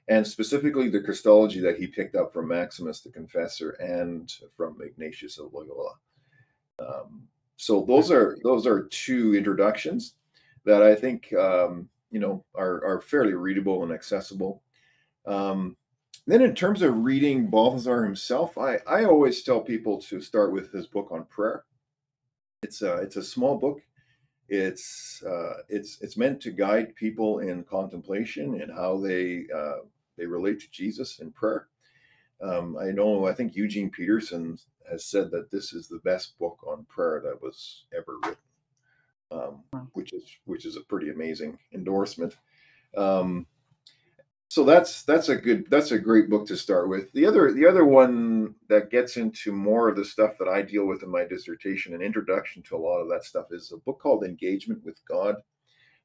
and 0.07 0.25
specifically 0.25 0.89
the 0.89 1.01
Christology 1.01 1.59
that 1.61 1.77
he 1.77 1.87
picked 1.87 2.15
up 2.15 2.33
from 2.33 2.47
Maximus 2.47 3.01
the 3.01 3.11
Confessor 3.11 3.71
and 3.71 4.33
from 4.57 4.77
Ignatius 4.81 5.37
of 5.37 5.53
Loyola. 5.53 5.93
Um, 6.79 7.23
so 7.57 7.85
those 7.87 8.11
are 8.11 8.37
those 8.43 8.65
are 8.65 8.87
two 8.89 9.35
introductions 9.35 10.15
that 10.65 10.81
I 10.81 10.95
think 10.95 11.31
um, 11.33 11.87
you 12.11 12.19
know 12.19 12.45
are 12.55 12.83
are 12.85 13.01
fairly 13.01 13.33
readable 13.33 13.83
and 13.83 13.91
accessible. 13.91 14.61
Um, 15.25 15.77
then 16.27 16.41
in 16.41 16.53
terms 16.55 16.81
of 16.81 17.03
reading 17.03 17.47
Balthasar 17.47 18.03
himself, 18.03 18.57
I 18.57 18.79
I 18.87 19.05
always 19.05 19.41
tell 19.43 19.61
people 19.61 19.99
to 20.03 20.21
start 20.21 20.51
with 20.51 20.71
his 20.71 20.87
book 20.87 21.09
on 21.11 21.25
prayer. 21.25 21.63
It's 22.63 22.81
a 22.81 22.95
it's 22.97 23.15
a 23.15 23.23
small 23.23 23.57
book. 23.57 23.81
It's 24.47 25.23
uh, 25.23 25.63
it's 25.69 25.99
it's 26.01 26.17
meant 26.17 26.41
to 26.41 26.51
guide 26.51 26.95
people 26.95 27.39
in 27.39 27.63
contemplation 27.63 28.61
and 28.61 28.71
how 28.71 28.97
they 28.99 29.45
uh, 29.55 29.79
they 30.17 30.25
relate 30.25 30.59
to 30.61 30.71
Jesus 30.71 31.19
in 31.19 31.31
prayer. 31.31 31.67
Um, 32.41 32.77
I 32.77 32.91
know 32.91 33.25
I 33.27 33.33
think 33.33 33.55
Eugene 33.55 33.89
Peterson 33.89 34.57
has 34.89 35.05
said 35.05 35.31
that 35.31 35.51
this 35.51 35.73
is 35.73 35.87
the 35.87 35.99
best 35.99 36.37
book 36.37 36.59
on 36.67 36.85
prayer 36.89 37.21
that 37.23 37.41
was 37.41 37.85
ever 37.95 38.17
written, 38.23 38.43
um, 39.31 39.63
which 39.93 40.13
is 40.13 40.23
which 40.45 40.65
is 40.65 40.75
a 40.75 40.81
pretty 40.81 41.09
amazing 41.09 41.57
endorsement. 41.73 42.37
Um, 42.97 43.45
so 44.51 44.65
that's 44.65 45.03
that's 45.03 45.29
a 45.29 45.35
good 45.37 45.69
that's 45.69 45.91
a 45.91 45.97
great 45.97 46.29
book 46.29 46.45
to 46.47 46.57
start 46.57 46.89
with. 46.89 47.11
The 47.13 47.25
other 47.25 47.53
the 47.53 47.65
other 47.65 47.85
one 47.85 48.55
that 48.67 48.91
gets 48.91 49.15
into 49.15 49.53
more 49.53 49.87
of 49.87 49.95
the 49.95 50.03
stuff 50.03 50.37
that 50.39 50.49
I 50.49 50.61
deal 50.61 50.85
with 50.85 51.03
in 51.03 51.09
my 51.09 51.23
dissertation, 51.23 51.93
an 51.93 52.01
introduction 52.01 52.61
to 52.63 52.75
a 52.75 52.77
lot 52.77 52.99
of 52.99 53.09
that 53.09 53.23
stuff, 53.23 53.45
is 53.51 53.71
a 53.71 53.77
book 53.77 53.99
called 54.01 54.25
Engagement 54.25 54.83
with 54.83 54.99
God. 55.07 55.35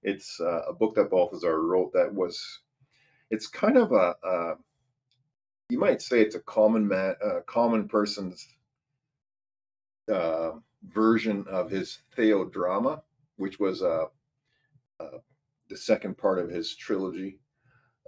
It's 0.04 0.40
uh, 0.40 0.62
a 0.68 0.72
book 0.72 0.94
that 0.94 1.10
Balthasar 1.10 1.60
wrote 1.62 1.92
that 1.94 2.14
was 2.14 2.60
it's 3.30 3.48
kind 3.48 3.76
of 3.76 3.90
a, 3.90 4.14
a 4.22 4.54
you 5.68 5.80
might 5.80 6.00
say 6.00 6.20
it's 6.20 6.36
a 6.36 6.40
common 6.40 6.86
man, 6.86 7.16
a 7.20 7.40
common 7.40 7.88
person's 7.88 8.46
uh, 10.08 10.52
version 10.84 11.44
of 11.48 11.68
his 11.68 11.98
Theodrama, 12.16 13.02
which 13.36 13.58
was 13.58 13.82
uh, 13.82 14.06
uh, 15.00 15.18
the 15.68 15.76
second 15.76 16.16
part 16.16 16.38
of 16.38 16.48
his 16.48 16.74
trilogy, 16.74 17.38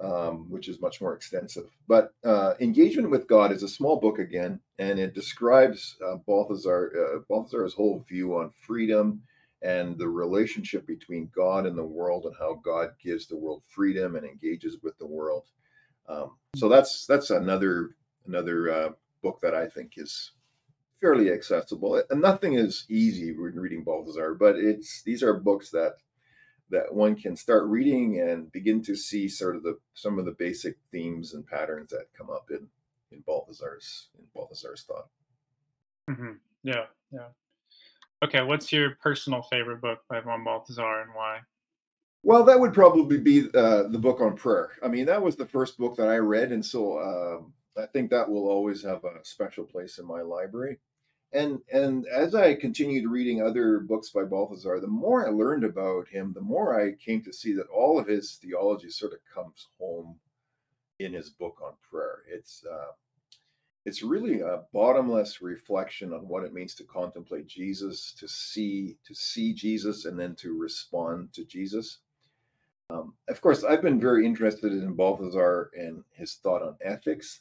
um, 0.00 0.50
which 0.50 0.68
is 0.68 0.80
much 0.80 1.00
more 1.00 1.14
extensive. 1.14 1.66
But 1.86 2.14
uh, 2.24 2.54
Engagement 2.60 3.10
with 3.10 3.28
God 3.28 3.52
is 3.52 3.62
a 3.62 3.68
small 3.68 4.00
book 4.00 4.18
again, 4.18 4.60
and 4.78 4.98
it 4.98 5.14
describes 5.14 5.96
uh, 6.06 6.16
Balthasar, 6.26 6.92
uh, 7.16 7.18
Balthasar's 7.28 7.74
whole 7.74 8.04
view 8.08 8.36
on 8.36 8.52
freedom 8.66 9.22
and 9.62 9.98
the 9.98 10.08
relationship 10.08 10.86
between 10.86 11.30
God 11.34 11.66
and 11.66 11.76
the 11.76 11.82
world, 11.82 12.26
and 12.26 12.34
how 12.38 12.60
God 12.64 12.90
gives 13.02 13.26
the 13.26 13.36
world 13.36 13.62
freedom 13.66 14.14
and 14.14 14.24
engages 14.24 14.76
with 14.82 14.96
the 14.98 15.06
world. 15.06 15.46
Um, 16.08 16.36
so 16.54 16.68
that's 16.68 17.06
that's 17.06 17.30
another 17.30 17.96
another 18.26 18.70
uh, 18.70 18.88
book 19.22 19.40
that 19.42 19.54
I 19.54 19.66
think 19.66 19.94
is 19.96 20.32
fairly 21.00 21.30
accessible. 21.30 22.02
And 22.10 22.20
nothing 22.20 22.54
is 22.54 22.84
easy 22.88 23.32
when 23.32 23.54
reading 23.54 23.84
Balthasar, 23.84 24.34
but 24.34 24.56
it's 24.56 25.02
these 25.02 25.22
are 25.22 25.34
books 25.34 25.70
that 25.70 25.96
that 26.70 26.94
one 26.94 27.16
can 27.16 27.34
start 27.34 27.64
reading 27.64 28.20
and 28.20 28.52
begin 28.52 28.82
to 28.82 28.94
see 28.94 29.28
sort 29.28 29.56
of 29.56 29.62
the 29.62 29.78
some 29.94 30.18
of 30.18 30.24
the 30.24 30.36
basic 30.38 30.76
themes 30.92 31.34
and 31.34 31.46
patterns 31.46 31.90
that 31.90 32.12
come 32.16 32.30
up 32.30 32.50
in 32.50 32.66
in 33.10 33.20
Balthasar's 33.20 34.08
in 34.18 34.24
Balthasar's 34.34 34.82
thought. 34.82 35.08
Mm-hmm. 36.10 36.32
Yeah, 36.62 36.86
yeah. 37.12 37.28
Okay, 38.22 38.42
what's 38.42 38.72
your 38.72 38.96
personal 39.00 39.42
favorite 39.42 39.80
book 39.80 40.00
by 40.08 40.20
von 40.20 40.44
Balthasar 40.44 41.02
and 41.02 41.14
why? 41.14 41.38
Well, 42.24 42.44
that 42.44 42.58
would 42.58 42.74
probably 42.74 43.18
be 43.18 43.48
uh, 43.54 43.84
the 43.84 43.98
book 43.98 44.20
on 44.20 44.36
prayer. 44.36 44.72
I 44.82 44.88
mean, 44.88 45.06
that 45.06 45.22
was 45.22 45.36
the 45.36 45.46
first 45.46 45.78
book 45.78 45.96
that 45.96 46.08
I 46.08 46.16
read, 46.16 46.50
and 46.50 46.66
so 46.66 46.98
uh, 46.98 47.80
I 47.80 47.86
think 47.86 48.10
that 48.10 48.28
will 48.28 48.48
always 48.48 48.82
have 48.82 49.04
a 49.04 49.24
special 49.24 49.64
place 49.64 49.98
in 49.98 50.04
my 50.04 50.20
library 50.20 50.78
and 51.32 51.60
and 51.72 52.06
as 52.06 52.34
I 52.34 52.54
continued 52.54 53.10
reading 53.10 53.42
other 53.42 53.80
books 53.80 54.10
by 54.10 54.24
Balthasar, 54.24 54.80
the 54.80 54.86
more 54.86 55.26
I 55.26 55.30
learned 55.30 55.64
about 55.64 56.08
him, 56.08 56.32
the 56.32 56.40
more 56.40 56.80
I 56.80 56.92
came 56.94 57.22
to 57.22 57.32
see 57.32 57.52
that 57.54 57.68
all 57.68 57.98
of 57.98 58.06
his 58.06 58.38
theology 58.42 58.90
sort 58.90 59.12
of 59.12 59.18
comes 59.32 59.68
home 59.78 60.16
in 60.98 61.12
his 61.12 61.30
book 61.30 61.58
on 61.62 61.72
prayer. 61.90 62.20
It's 62.28 62.64
uh, 62.64 62.92
it's 63.84 64.02
really 64.02 64.40
a 64.40 64.62
bottomless 64.72 65.40
reflection 65.42 66.12
on 66.12 66.28
what 66.28 66.44
it 66.44 66.54
means 66.54 66.74
to 66.76 66.84
contemplate 66.84 67.46
Jesus, 67.46 68.14
to 68.18 68.26
see 68.26 68.96
to 69.04 69.14
see 69.14 69.52
Jesus, 69.52 70.06
and 70.06 70.18
then 70.18 70.34
to 70.36 70.58
respond 70.58 71.32
to 71.34 71.44
Jesus. 71.44 71.98
Um, 72.90 73.12
of 73.28 73.42
course, 73.42 73.64
I've 73.64 73.82
been 73.82 74.00
very 74.00 74.24
interested 74.24 74.72
in 74.72 74.94
Balthasar 74.94 75.70
and 75.76 76.02
his 76.12 76.36
thought 76.36 76.62
on 76.62 76.76
ethics 76.82 77.40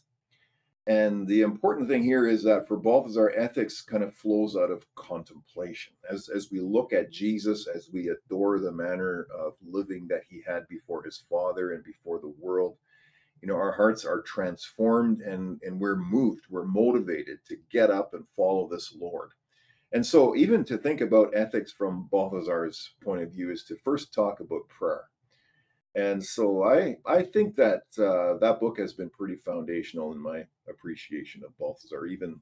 and 0.88 1.28
the 1.28 1.42
important 1.42 1.90
thing 1.90 2.02
here 2.02 2.28
is 2.28 2.44
that 2.44 2.66
for 2.66 2.78
Balthasar, 2.78 3.34
ethics 3.36 3.82
kind 3.82 4.04
of 4.04 4.16
flows 4.16 4.56
out 4.56 4.72
of 4.72 4.86
contemplation. 4.96 5.94
As, 6.10 6.30
as 6.30 6.50
we 6.50 6.62
look 6.62 6.94
at 6.94 7.12
Jesus, 7.12 7.68
as 7.68 7.90
we 7.92 8.08
adore 8.08 8.60
the 8.60 8.72
manner 8.72 9.28
of 9.38 9.56
living 9.66 10.08
that 10.08 10.24
he 10.30 10.42
had 10.48 10.66
before 10.70 11.04
his 11.04 11.26
Father 11.30 11.74
and 11.74 11.84
before 11.84 12.20
the 12.20 12.34
world, 12.40 12.78
you 13.42 13.50
know, 13.50 13.56
our 13.56 13.74
hearts 13.74 14.06
are 14.06 14.22
transformed 14.22 15.20
and, 15.22 15.62
and 15.62 15.78
we're 15.78 15.98
moved, 15.98 16.46
we're 16.50 16.64
motivated 16.64 17.40
to 17.50 17.58
get 17.70 17.92
up 17.92 18.14
and 18.14 18.24
follow 18.38 18.70
this 18.70 18.96
Lord. 18.98 19.32
And 19.92 20.06
so, 20.06 20.36
even 20.36 20.64
to 20.66 20.78
think 20.78 21.02
about 21.02 21.36
ethics 21.36 21.72
from 21.72 22.08
Balthasar's 22.12 22.92
point 23.04 23.22
of 23.22 23.32
view 23.32 23.52
is 23.52 23.64
to 23.66 23.78
first 23.84 24.14
talk 24.14 24.40
about 24.40 24.68
prayer 24.70 25.04
and 25.98 26.24
so 26.24 26.64
I 26.64 26.98
I 27.06 27.24
think 27.24 27.56
that 27.56 27.84
uh, 27.98 28.38
that 28.38 28.60
book 28.60 28.78
has 28.78 28.94
been 28.94 29.10
pretty 29.10 29.36
foundational 29.36 30.12
in 30.12 30.20
my 30.20 30.46
appreciation 30.70 31.44
of 31.44 31.58
Balthasar, 31.58 32.06
even 32.06 32.40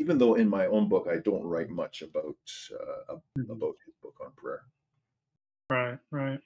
even 0.00 0.18
though 0.18 0.34
in 0.34 0.48
my 0.48 0.66
own 0.66 0.88
book 0.88 1.08
I 1.10 1.18
don't 1.18 1.42
write 1.42 1.68
much 1.68 2.02
about 2.02 2.36
uh, 2.72 3.14
mm-hmm. 3.36 3.50
about 3.50 3.74
his 3.84 3.94
book 4.00 4.14
on 4.24 4.30
prayer. 4.36 4.62
Right, 5.68 5.98
right. 6.12 6.40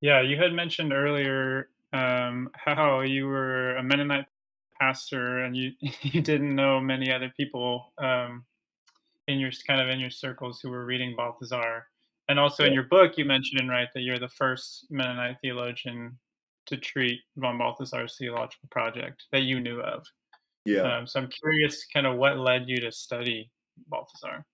Yeah, 0.00 0.20
you 0.20 0.36
had 0.36 0.52
mentioned 0.52 0.92
earlier 0.92 1.68
um, 1.92 2.50
how 2.54 3.00
you 3.00 3.26
were 3.26 3.76
a 3.76 3.82
Mennonite 3.84 4.26
pastor 4.80 5.44
and 5.44 5.56
you 5.56 5.72
you 6.02 6.22
didn't 6.22 6.56
know 6.56 6.80
many 6.80 7.12
other 7.12 7.32
people 7.36 7.92
um, 7.98 8.44
in 9.28 9.38
your 9.38 9.52
kind 9.64 9.80
of 9.80 9.88
in 9.88 10.00
your 10.00 10.10
circles 10.10 10.60
who 10.60 10.70
were 10.70 10.84
reading 10.84 11.14
Balthasar. 11.16 11.86
And 12.28 12.38
also 12.38 12.62
yeah. 12.62 12.68
in 12.68 12.74
your 12.74 12.84
book, 12.84 13.18
you 13.18 13.24
mentioned, 13.24 13.60
and 13.60 13.70
right, 13.70 13.88
that 13.94 14.02
you're 14.02 14.18
the 14.18 14.28
first 14.28 14.86
Mennonite 14.90 15.36
theologian 15.42 16.18
to 16.66 16.76
treat 16.76 17.20
von 17.36 17.58
Balthasar's 17.58 18.16
theological 18.18 18.68
project 18.70 19.24
that 19.32 19.42
you 19.42 19.60
knew 19.60 19.80
of. 19.80 20.04
Yeah. 20.64 20.96
Um, 20.96 21.06
so 21.06 21.20
I'm 21.20 21.28
curious, 21.28 21.86
kind 21.92 22.06
of, 22.06 22.16
what 22.16 22.38
led 22.38 22.68
you 22.68 22.80
to 22.80 22.90
study 22.90 23.50
Balthasar? 23.88 24.44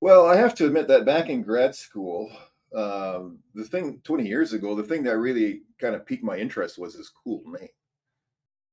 Well, 0.00 0.26
I 0.26 0.36
have 0.36 0.54
to 0.56 0.66
admit 0.66 0.88
that 0.88 1.04
back 1.04 1.28
in 1.28 1.42
grad 1.42 1.74
school, 1.74 2.30
um, 2.74 3.38
the 3.54 3.64
thing 3.64 4.00
20 4.02 4.26
years 4.26 4.52
ago, 4.52 4.74
the 4.74 4.82
thing 4.82 5.02
that 5.04 5.18
really 5.18 5.62
kind 5.78 5.94
of 5.94 6.06
piqued 6.06 6.24
my 6.24 6.36
interest 6.36 6.78
was 6.78 6.94
his 6.94 7.10
cool 7.10 7.42
name. 7.46 7.68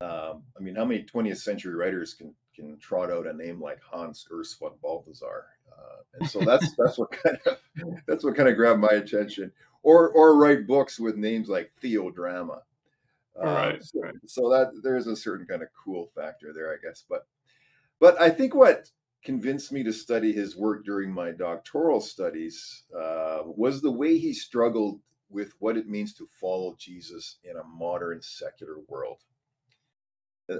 Um, 0.02 0.44
I 0.58 0.62
mean, 0.62 0.76
how 0.76 0.86
many 0.86 1.04
20th 1.04 1.40
century 1.40 1.76
writers 1.76 2.14
can 2.14 2.34
can 2.56 2.78
trot 2.80 3.12
out 3.12 3.28
a 3.28 3.34
name 3.34 3.62
like 3.62 3.80
Hans 3.82 4.26
Urs 4.32 4.58
von 4.58 4.72
Balthasar? 4.82 5.46
Uh, 5.80 6.20
and 6.20 6.30
so 6.30 6.40
that's 6.40 6.76
that's 6.76 6.98
what 6.98 7.12
kind 7.12 7.38
of 7.46 7.58
that's 8.08 8.24
what 8.24 8.36
kind 8.36 8.50
of 8.50 8.56
grabbed 8.56 8.82
my 8.82 8.90
attention. 8.90 9.52
Or 9.84 10.10
or 10.10 10.38
write 10.38 10.68
books 10.68 11.00
with 11.00 11.16
names 11.16 11.48
like 11.48 11.72
Theodrama. 11.82 12.62
Uh, 13.42 13.46
right, 13.46 13.84
so, 13.84 14.02
right. 14.02 14.14
so 14.26 14.50
that 14.50 14.72
there's 14.84 15.08
a 15.08 15.16
certain 15.16 15.46
kind 15.46 15.62
of 15.62 15.70
cool 15.74 16.10
factor 16.14 16.52
there, 16.54 16.74
I 16.74 16.78
guess. 16.86 17.06
But 17.08 17.26
but 18.00 18.20
I 18.22 18.30
think 18.30 18.54
what 18.54 18.90
convinced 19.24 19.72
me 19.72 19.84
to 19.84 19.94
study 19.94 20.34
his 20.34 20.58
work 20.58 20.86
during 20.86 21.12
my 21.12 21.32
doctoral 21.32 22.02
studies 22.02 22.84
uh, 22.98 23.40
was 23.46 23.82
the 23.82 23.92
way 23.92 24.18
he 24.18 24.34
struggled 24.34 25.00
with 25.30 25.54
what 25.60 25.78
it 25.78 25.88
means 25.88 26.14
to 26.16 26.28
follow 26.40 26.76
Jesus 26.80 27.38
in 27.44 27.58
a 27.58 27.64
modern 27.64 28.22
secular 28.22 28.78
world 28.88 29.20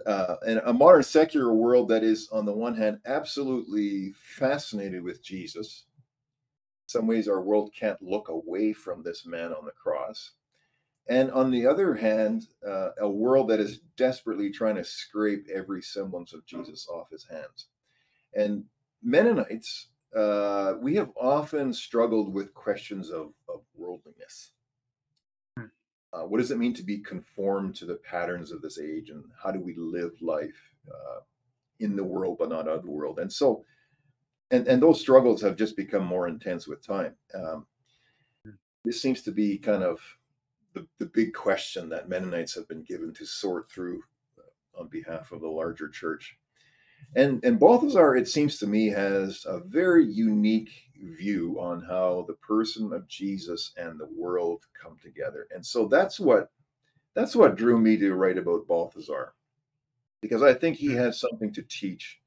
uh, 0.06 0.36
a 0.66 0.74
modern 0.74 1.04
secular 1.04 1.54
world 1.54 1.90
that 1.90 2.04
is, 2.04 2.30
on 2.32 2.46
the 2.46 2.54
one 2.54 2.76
hand, 2.76 3.00
absolutely 3.06 4.14
fascinated 4.16 5.04
with 5.04 5.24
Jesus. 5.24 5.86
In 6.86 6.90
some 6.90 7.08
ways, 7.08 7.28
our 7.28 7.42
world 7.42 7.72
can't 7.74 8.02
look 8.02 8.30
away 8.30 8.74
from 8.74 9.04
this 9.04 9.26
man 9.26 9.54
on 9.54 9.66
the 9.66 9.72
cross. 9.72 10.32
And 11.08 11.32
on 11.32 11.50
the 11.50 11.66
other 11.66 11.96
hand, 11.96 12.48
uh, 12.66 12.90
a 13.00 13.10
world 13.10 13.50
that 13.50 13.60
is 13.60 13.80
desperately 13.98 14.52
trying 14.52 14.76
to 14.76 14.84
scrape 14.84 15.48
every 15.52 15.82
semblance 15.82 16.34
of 16.34 16.46
Jesus 16.46 16.88
off 16.88 17.10
his 17.10 17.26
hands. 17.26 17.68
And 18.36 18.66
Mennonites, 19.02 19.88
uh, 20.16 20.74
we 20.80 20.96
have 20.96 21.10
often 21.20 21.74
struggled 21.74 22.32
with 22.32 22.54
questions 22.54 23.10
of, 23.10 23.34
of 23.48 23.62
worldliness. 23.76 24.52
Uh, 26.12 26.22
what 26.22 26.40
does 26.40 26.52
it 26.52 26.58
mean 26.58 26.74
to 26.74 26.84
be 26.84 27.00
conformed 27.00 27.76
to 27.76 27.86
the 27.86 27.96
patterns 27.98 28.52
of 28.52 28.62
this 28.62 28.80
age, 28.80 29.10
and 29.10 29.24
how 29.42 29.52
do 29.52 29.60
we 29.60 29.76
live 29.76 30.12
life 30.22 30.74
uh, 30.90 31.20
in 31.80 31.96
the 31.96 32.04
world 32.04 32.38
but 32.40 32.50
not 32.50 32.68
of 32.68 32.84
the 32.84 32.92
world? 32.92 33.20
And 33.20 33.32
so, 33.32 33.64
and 34.52 34.68
and 34.68 34.82
those 34.82 35.00
struggles 35.00 35.42
have 35.42 35.56
just 35.56 35.78
become 35.78 36.06
more 36.06 36.28
intense 36.28 36.68
with 36.68 36.86
time. 36.86 37.16
Um, 37.34 37.66
Hmm. 38.46 38.52
this 38.86 39.02
seems 39.02 39.22
to 39.24 39.32
be 39.32 39.58
kind 39.58 39.84
of 39.84 40.00
the, 40.74 40.88
the 40.98 41.08
big 41.08 41.34
question 41.34 41.90
that 41.90 42.10
Mennonites 42.10 42.56
have 42.56 42.68
been 42.68 42.84
given 42.84 43.14
to 43.16 43.26
sort 43.26 43.70
through 43.70 44.02
uh, 44.38 44.82
on 44.82 44.88
behalf 44.88 45.32
of 45.32 45.42
the 45.42 45.48
larger 45.48 45.90
church. 45.90 46.38
And 47.16 47.44
and 47.44 47.60
Balthasar, 47.60 48.16
it 48.16 48.28
seems 48.28 48.58
to 48.60 48.68
me, 48.68 48.88
has 48.90 49.46
a 49.46 49.60
very 49.60 50.06
unique 50.06 50.89
view 51.02 51.58
on 51.60 51.82
how 51.82 52.26
the 52.28 52.34
person 52.36 52.94
of 52.94 53.08
Jesus 53.08 53.74
and 53.78 54.00
the 54.00 54.10
world 54.16 54.66
come 54.82 54.98
together. 55.02 55.48
And 55.54 55.66
so 55.66 55.88
that's 55.88 56.20
what 56.20 56.52
that's 57.16 57.36
what 57.36 57.56
drew 57.56 57.80
me 57.80 57.98
to 57.98 58.14
write 58.14 58.38
about 58.38 58.68
Balthasar, 58.68 59.34
because 60.22 60.44
I 60.44 60.54
think 60.54 60.78
he 60.78 60.94
has 60.94 61.20
something 61.20 61.52
to 61.54 61.64
teach, 61.64 62.20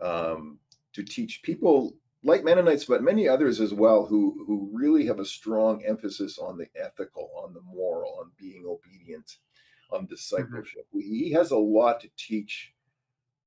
um, 0.00 0.58
to 0.94 1.02
teach 1.02 1.42
people 1.42 1.94
like 2.22 2.42
Mennonites, 2.42 2.86
but 2.86 3.02
many 3.02 3.28
others 3.28 3.60
as 3.60 3.74
well, 3.74 4.06
who 4.06 4.44
who 4.46 4.70
really 4.72 5.04
have 5.06 5.20
a 5.20 5.24
strong 5.24 5.84
emphasis 5.84 6.38
on 6.38 6.56
the 6.56 6.66
ethical, 6.74 7.30
on 7.36 7.52
the 7.52 7.60
moral, 7.60 8.18
on 8.20 8.30
being 8.38 8.64
obedient, 8.66 9.36
on 9.92 10.06
discipleship. 10.06 10.86
He 10.92 11.30
has 11.32 11.50
a 11.50 11.58
lot 11.58 12.00
to 12.00 12.08
teach 12.16 12.72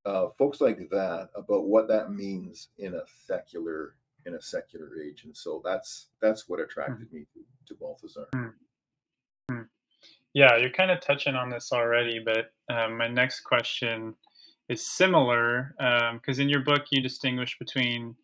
uh, 0.05 0.27
folks 0.37 0.61
like 0.61 0.89
that 0.91 1.29
about 1.35 1.65
what 1.65 1.87
that 1.87 2.13
means 2.13 2.69
in 2.77 2.93
a 2.93 3.01
secular 3.25 3.95
in 4.27 4.35
a 4.35 4.41
secular 4.41 4.89
age, 5.01 5.23
and 5.23 5.35
so 5.35 5.61
that's 5.63 6.07
that's 6.21 6.47
what 6.47 6.59
attracted 6.59 7.11
me 7.11 7.25
to, 7.33 7.39
to 7.67 7.79
Balthasar. 7.79 8.27
Yeah, 10.33 10.57
you're 10.57 10.69
kind 10.69 10.91
of 10.91 10.99
touching 10.99 11.35
on 11.35 11.49
this 11.49 11.71
already, 11.71 12.19
but 12.23 12.51
um, 12.69 12.97
my 12.97 13.07
next 13.07 13.39
question 13.39 14.13
is 14.69 14.85
similar 14.85 15.73
because 16.13 16.39
in 16.39 16.49
your 16.49 16.59
book 16.59 16.83
you 16.91 17.01
distinguish 17.01 17.57
between 17.57 18.15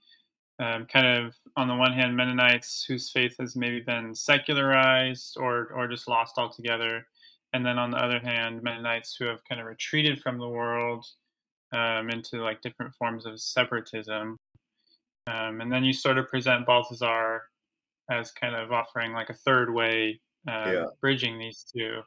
um, 0.60 0.86
kind 0.86 1.08
of 1.08 1.34
on 1.58 1.68
the 1.68 1.76
one 1.76 1.94
hand 1.94 2.16
Mennonites 2.16 2.86
whose 2.88 3.10
faith 3.10 3.36
has 3.40 3.56
maybe 3.56 3.80
been 3.80 4.14
secularized 4.14 5.38
or 5.40 5.70
or 5.74 5.88
just 5.88 6.08
lost 6.08 6.38
altogether, 6.38 7.08
and 7.54 7.66
then 7.66 7.80
on 7.80 7.92
the 7.92 7.98
other 7.98 8.20
hand 8.20 8.62
Mennonites 8.62 9.16
who 9.18 9.26
have 9.26 9.40
kind 9.48 9.62
of 9.62 9.68
retreated 9.68 10.22
from 10.22 10.38
the 10.38 10.50
world 10.50 11.06
um, 11.74 12.10
into 12.10 12.44
like 12.44 12.62
different 12.62 12.94
forms 12.96 13.26
of 13.26 13.40
separatism, 13.40 14.38
um, 15.28 15.62
and 15.62 15.72
then 15.72 15.84
you 15.84 15.94
sort 15.94 16.18
of 16.18 16.28
present 16.28 16.66
Balthasar 16.66 17.44
as 18.10 18.32
kind 18.32 18.56
of 18.56 18.72
offering 18.72 19.14
like 19.14 19.30
a 19.30 19.34
third 19.34 19.74
way, 19.74 20.20
uh, 20.48 20.72
Yeah. 20.72 20.86
bridging 21.02 21.40
these 21.40 21.64
two, 21.64 22.02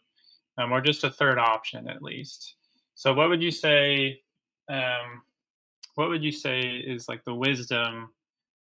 um, 0.58 0.72
or 0.72 0.80
just 0.80 1.04
a 1.04 1.10
third 1.10 1.38
option 1.38 1.88
at 1.88 2.02
least. 2.02 2.56
So, 2.94 3.14
what 3.14 3.28
would 3.28 3.42
you 3.42 3.50
say? 3.50 4.22
Um, 4.68 5.22
what 5.94 6.08
would 6.08 6.22
you 6.22 6.32
say 6.32 6.60
is 6.60 7.08
like 7.08 7.24
the 7.24 7.34
wisdom 7.34 8.12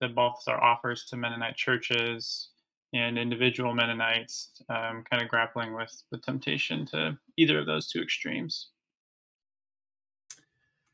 that 0.00 0.14
Balthasar 0.14 0.56
offers 0.62 1.04
to 1.06 1.16
Mennonite 1.16 1.56
churches 1.56 2.50
and 2.94 3.18
individual 3.18 3.74
Mennonites, 3.74 4.62
um, 4.70 5.04
kind 5.10 5.22
of 5.22 5.28
grappling 5.28 5.74
with 5.74 6.02
the 6.10 6.18
temptation 6.18 6.86
to 6.86 7.18
either 7.36 7.58
of 7.58 7.66
those 7.66 7.90
two 7.90 8.00
extremes? 8.00 8.70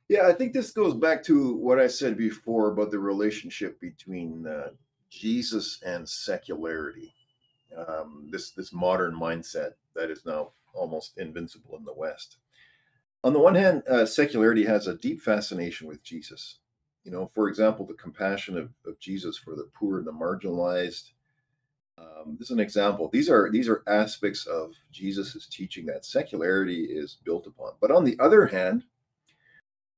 Yeah, 0.08 0.28
I 0.28 0.32
think 0.32 0.52
this 0.52 0.70
goes 0.70 0.94
back 0.94 1.24
to 1.24 1.54
what 1.56 1.80
I 1.80 1.88
said 1.88 2.16
before 2.16 2.70
about 2.70 2.92
the 2.92 2.98
relationship 2.98 3.80
between 3.80 4.46
uh, 4.46 4.68
Jesus 5.10 5.80
and 5.84 6.08
secularity. 6.08 7.12
Um, 7.76 8.28
this 8.30 8.52
this 8.52 8.72
modern 8.72 9.14
mindset 9.18 9.72
that 9.94 10.10
is 10.10 10.24
now 10.24 10.52
almost 10.72 11.18
invincible 11.18 11.76
in 11.76 11.84
the 11.84 11.92
West. 11.92 12.36
On 13.24 13.32
the 13.32 13.40
one 13.40 13.56
hand, 13.56 13.82
uh, 13.88 14.06
secularity 14.06 14.64
has 14.64 14.86
a 14.86 14.94
deep 14.96 15.20
fascination 15.20 15.88
with 15.88 16.04
Jesus. 16.04 16.58
You 17.02 17.10
know, 17.10 17.30
for 17.34 17.48
example, 17.48 17.84
the 17.84 17.94
compassion 17.94 18.56
of, 18.56 18.70
of 18.86 18.98
Jesus 19.00 19.36
for 19.36 19.56
the 19.56 19.68
poor 19.74 19.98
and 19.98 20.06
the 20.06 20.12
marginalized. 20.12 21.10
Um, 21.98 22.36
this 22.38 22.48
is 22.48 22.52
an 22.52 22.60
example. 22.60 23.08
These 23.12 23.28
are 23.28 23.50
these 23.50 23.68
are 23.68 23.82
aspects 23.88 24.46
of 24.46 24.74
Jesus's 24.92 25.48
teaching 25.48 25.86
that 25.86 26.04
secularity 26.04 26.84
is 26.84 27.18
built 27.24 27.48
upon. 27.48 27.72
But 27.80 27.90
on 27.90 28.04
the 28.04 28.16
other 28.20 28.46
hand, 28.46 28.84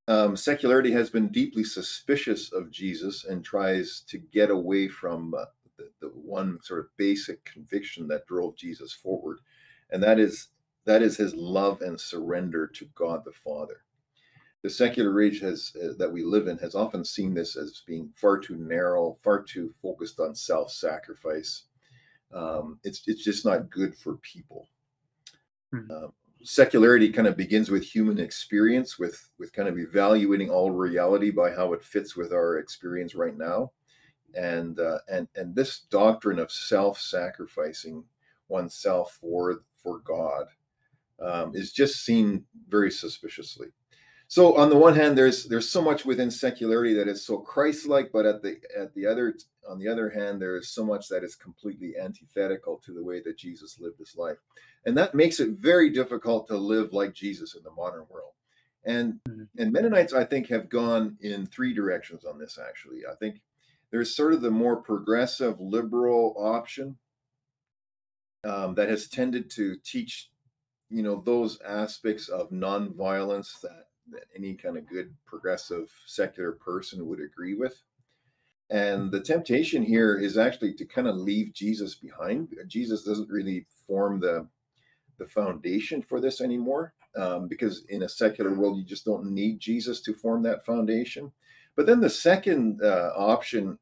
um, 0.08 0.36
secularity 0.36 0.90
has 0.92 1.10
been 1.10 1.28
deeply 1.28 1.62
suspicious 1.62 2.50
of 2.52 2.70
Jesus 2.70 3.24
and 3.24 3.44
tries 3.44 4.00
to 4.08 4.18
get 4.18 4.50
away 4.50 4.88
from 4.88 5.34
uh, 5.34 5.44
the, 5.76 5.90
the 6.00 6.08
one 6.08 6.58
sort 6.62 6.80
of 6.80 6.96
basic 6.96 7.44
conviction 7.44 8.08
that 8.08 8.26
drove 8.26 8.56
Jesus 8.56 8.92
forward, 8.92 9.38
and 9.90 10.02
that 10.02 10.18
is 10.18 10.48
that 10.86 11.02
is 11.02 11.16
his 11.18 11.34
love 11.34 11.82
and 11.82 12.00
surrender 12.00 12.66
to 12.66 12.86
God 12.94 13.22
the 13.24 13.32
Father. 13.32 13.82
The 14.62 14.70
secular 14.70 15.20
age 15.22 15.40
has 15.40 15.72
uh, 15.80 15.92
that 15.98 16.10
we 16.10 16.24
live 16.24 16.48
in 16.48 16.58
has 16.58 16.74
often 16.74 17.04
seen 17.04 17.34
this 17.34 17.56
as 17.56 17.82
being 17.86 18.10
far 18.16 18.38
too 18.38 18.56
narrow, 18.56 19.18
far 19.22 19.42
too 19.42 19.72
focused 19.82 20.18
on 20.18 20.34
self-sacrifice. 20.34 21.64
Um, 22.32 22.80
it's 22.82 23.02
it's 23.06 23.22
just 23.22 23.44
not 23.44 23.70
good 23.70 23.94
for 23.94 24.16
people. 24.16 24.68
Hmm. 25.70 25.90
Um, 25.90 26.12
secularity 26.42 27.10
kind 27.10 27.26
of 27.26 27.36
begins 27.36 27.70
with 27.70 27.82
human 27.82 28.18
experience 28.18 28.98
with 28.98 29.30
with 29.38 29.52
kind 29.52 29.68
of 29.68 29.78
evaluating 29.78 30.50
all 30.50 30.70
reality 30.70 31.30
by 31.30 31.50
how 31.50 31.72
it 31.72 31.84
fits 31.84 32.16
with 32.16 32.32
our 32.32 32.58
experience 32.58 33.14
right 33.14 33.36
now. 33.36 33.72
And 34.34 34.78
uh, 34.78 34.98
and 35.08 35.28
and 35.34 35.54
this 35.54 35.80
doctrine 35.90 36.38
of 36.38 36.52
self-sacrificing 36.52 38.04
oneself 38.48 39.18
for 39.20 39.62
for 39.82 40.00
god 40.00 40.46
um, 41.20 41.54
is 41.54 41.72
just 41.72 42.04
seen 42.04 42.44
very 42.68 42.90
suspiciously 42.90 43.68
so 44.28 44.56
on 44.56 44.68
the 44.70 44.76
one 44.76 44.94
hand 44.94 45.18
there's 45.18 45.44
there's 45.46 45.68
so 45.68 45.82
much 45.82 46.04
within 46.04 46.30
secularity 46.30 46.94
that 46.94 47.08
is 47.08 47.24
so 47.24 47.38
christ-like 47.38 48.10
but 48.12 48.26
at 48.26 48.42
the 48.42 48.58
at 48.78 48.94
the 48.94 49.06
other 49.06 49.34
on 49.68 49.78
the 49.78 49.88
other 49.88 50.10
hand 50.10 50.40
there 50.40 50.56
is 50.56 50.70
so 50.70 50.84
much 50.84 51.08
that 51.08 51.24
is 51.24 51.34
completely 51.34 51.94
antithetical 51.98 52.78
to 52.84 52.92
the 52.92 53.02
way 53.02 53.20
that 53.20 53.36
jesus 53.38 53.78
lived 53.80 53.98
his 53.98 54.16
life. 54.16 54.38
And 54.86 54.96
that 54.96 55.14
makes 55.14 55.40
it 55.40 55.50
very 55.58 55.90
difficult 55.90 56.46
to 56.48 56.56
live 56.56 56.92
like 56.92 57.14
jesus 57.14 57.54
in 57.56 57.62
the 57.64 57.70
modern 57.72 58.06
world. 58.08 58.32
And 58.84 59.20
Mhm. 59.28 59.48
and 59.58 59.72
mennonites 59.72 60.12
i 60.12 60.24
think 60.24 60.48
have 60.48 60.68
gone 60.68 61.18
in 61.20 61.46
three 61.46 61.74
directions 61.74 62.24
on 62.24 62.38
this 62.38 62.58
actually. 62.58 63.06
I 63.10 63.14
think 63.16 63.42
there's 63.90 64.14
sort 64.14 64.34
of 64.34 64.42
the 64.42 64.50
more 64.50 64.76
progressive 64.82 65.60
liberal 65.60 66.34
option 66.38 66.98
um, 68.44 68.74
that 68.76 68.88
has 68.88 69.08
tended 69.08 69.50
to 69.52 69.76
teach 69.84 70.30
you 70.90 71.02
know 71.02 71.22
those 71.24 71.60
aspects 71.62 72.28
of 72.28 72.50
nonviolence 72.50 73.60
that 73.62 73.87
that 74.12 74.24
any 74.36 74.54
kind 74.54 74.76
of 74.76 74.88
good 74.88 75.14
progressive 75.26 75.90
secular 76.06 76.52
person 76.52 77.06
would 77.06 77.20
agree 77.20 77.54
with. 77.54 77.82
And 78.70 79.10
the 79.10 79.20
temptation 79.20 79.82
here 79.82 80.18
is 80.18 80.36
actually 80.36 80.74
to 80.74 80.84
kind 80.84 81.08
of 81.08 81.16
leave 81.16 81.54
jesus 81.54 81.94
behind. 81.94 82.54
Jesus 82.66 83.02
doesn't 83.02 83.30
really 83.30 83.66
form 83.86 84.20
the 84.20 84.46
the 85.18 85.26
foundation 85.26 86.00
for 86.00 86.20
this 86.20 86.40
anymore 86.40 86.94
um, 87.16 87.48
because 87.48 87.84
in 87.88 88.04
a 88.04 88.08
secular 88.08 88.54
world 88.54 88.78
you 88.78 88.84
just 88.84 89.04
don't 89.04 89.32
need 89.32 89.58
jesus 89.58 90.00
to 90.02 90.14
form 90.14 90.42
that 90.42 90.64
foundation. 90.64 91.32
But 91.74 91.86
then 91.86 92.00
the 92.00 92.10
second 92.10 92.80
uh, 92.82 93.12
option 93.16 93.78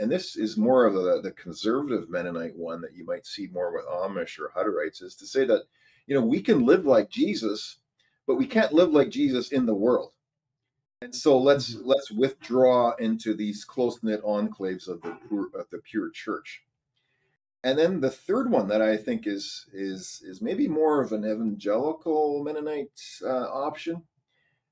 and 0.00 0.10
this 0.10 0.36
is 0.36 0.56
more 0.56 0.86
of 0.86 0.94
the, 0.94 1.20
the 1.20 1.32
conservative 1.32 2.08
mennonite 2.08 2.56
one 2.56 2.80
that 2.80 2.94
you 2.94 3.04
might 3.04 3.26
see 3.26 3.48
more 3.52 3.72
with 3.72 3.84
amish 3.86 4.38
or 4.38 4.50
hutterites 4.56 5.02
is 5.02 5.14
to 5.16 5.26
say 5.26 5.44
that 5.44 5.64
you 6.06 6.14
know 6.14 6.24
we 6.24 6.40
can 6.40 6.64
live 6.64 6.86
like 6.86 7.10
jesus 7.10 7.78
but 8.30 8.36
we 8.38 8.46
can't 8.46 8.72
live 8.72 8.92
like 8.92 9.10
jesus 9.10 9.50
in 9.50 9.66
the 9.66 9.74
world. 9.74 10.12
And 11.02 11.12
so 11.12 11.36
let's 11.36 11.74
Mhm. 11.74 11.80
let's 11.84 12.12
withdraw 12.12 12.94
into 12.94 13.34
these 13.34 13.64
close-knit 13.64 14.22
enclaves 14.22 14.86
of 14.86 15.02
the 15.02 15.18
pure, 15.26 15.50
of 15.52 15.68
the 15.70 15.78
pure 15.78 16.10
church. 16.10 16.62
And 17.64 17.76
then 17.76 18.00
the 18.00 18.10
third 18.26 18.48
one 18.52 18.68
that 18.68 18.80
i 18.80 18.96
think 18.96 19.26
is 19.26 19.66
is 19.72 20.22
is 20.24 20.40
maybe 20.40 20.68
more 20.68 21.02
of 21.02 21.10
an 21.12 21.24
evangelical 21.24 22.44
mennonite 22.44 23.00
uh, 23.24 23.48
option 23.66 24.04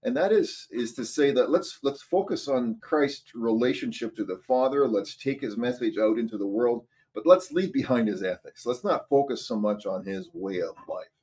and 0.04 0.16
that 0.16 0.30
is 0.30 0.68
is 0.70 0.94
to 0.94 1.04
say 1.04 1.32
that 1.32 1.50
let's 1.50 1.80
let's 1.82 2.02
focus 2.02 2.46
on 2.46 2.78
christ's 2.78 3.34
relationship 3.34 4.14
to 4.14 4.24
the 4.24 4.38
father. 4.38 4.86
Let's 4.86 5.16
take 5.16 5.40
his 5.40 5.56
message 5.56 5.98
out 5.98 6.16
into 6.16 6.38
the 6.38 6.46
world 6.46 6.86
but 7.12 7.26
let's 7.26 7.50
leave 7.50 7.72
behind 7.72 8.06
his 8.06 8.22
ethics. 8.22 8.64
Let's 8.64 8.84
not 8.84 9.08
focus 9.08 9.44
so 9.48 9.56
much 9.58 9.84
on 9.84 10.04
his 10.04 10.30
way 10.32 10.60
of 10.60 10.76
life 10.86 11.17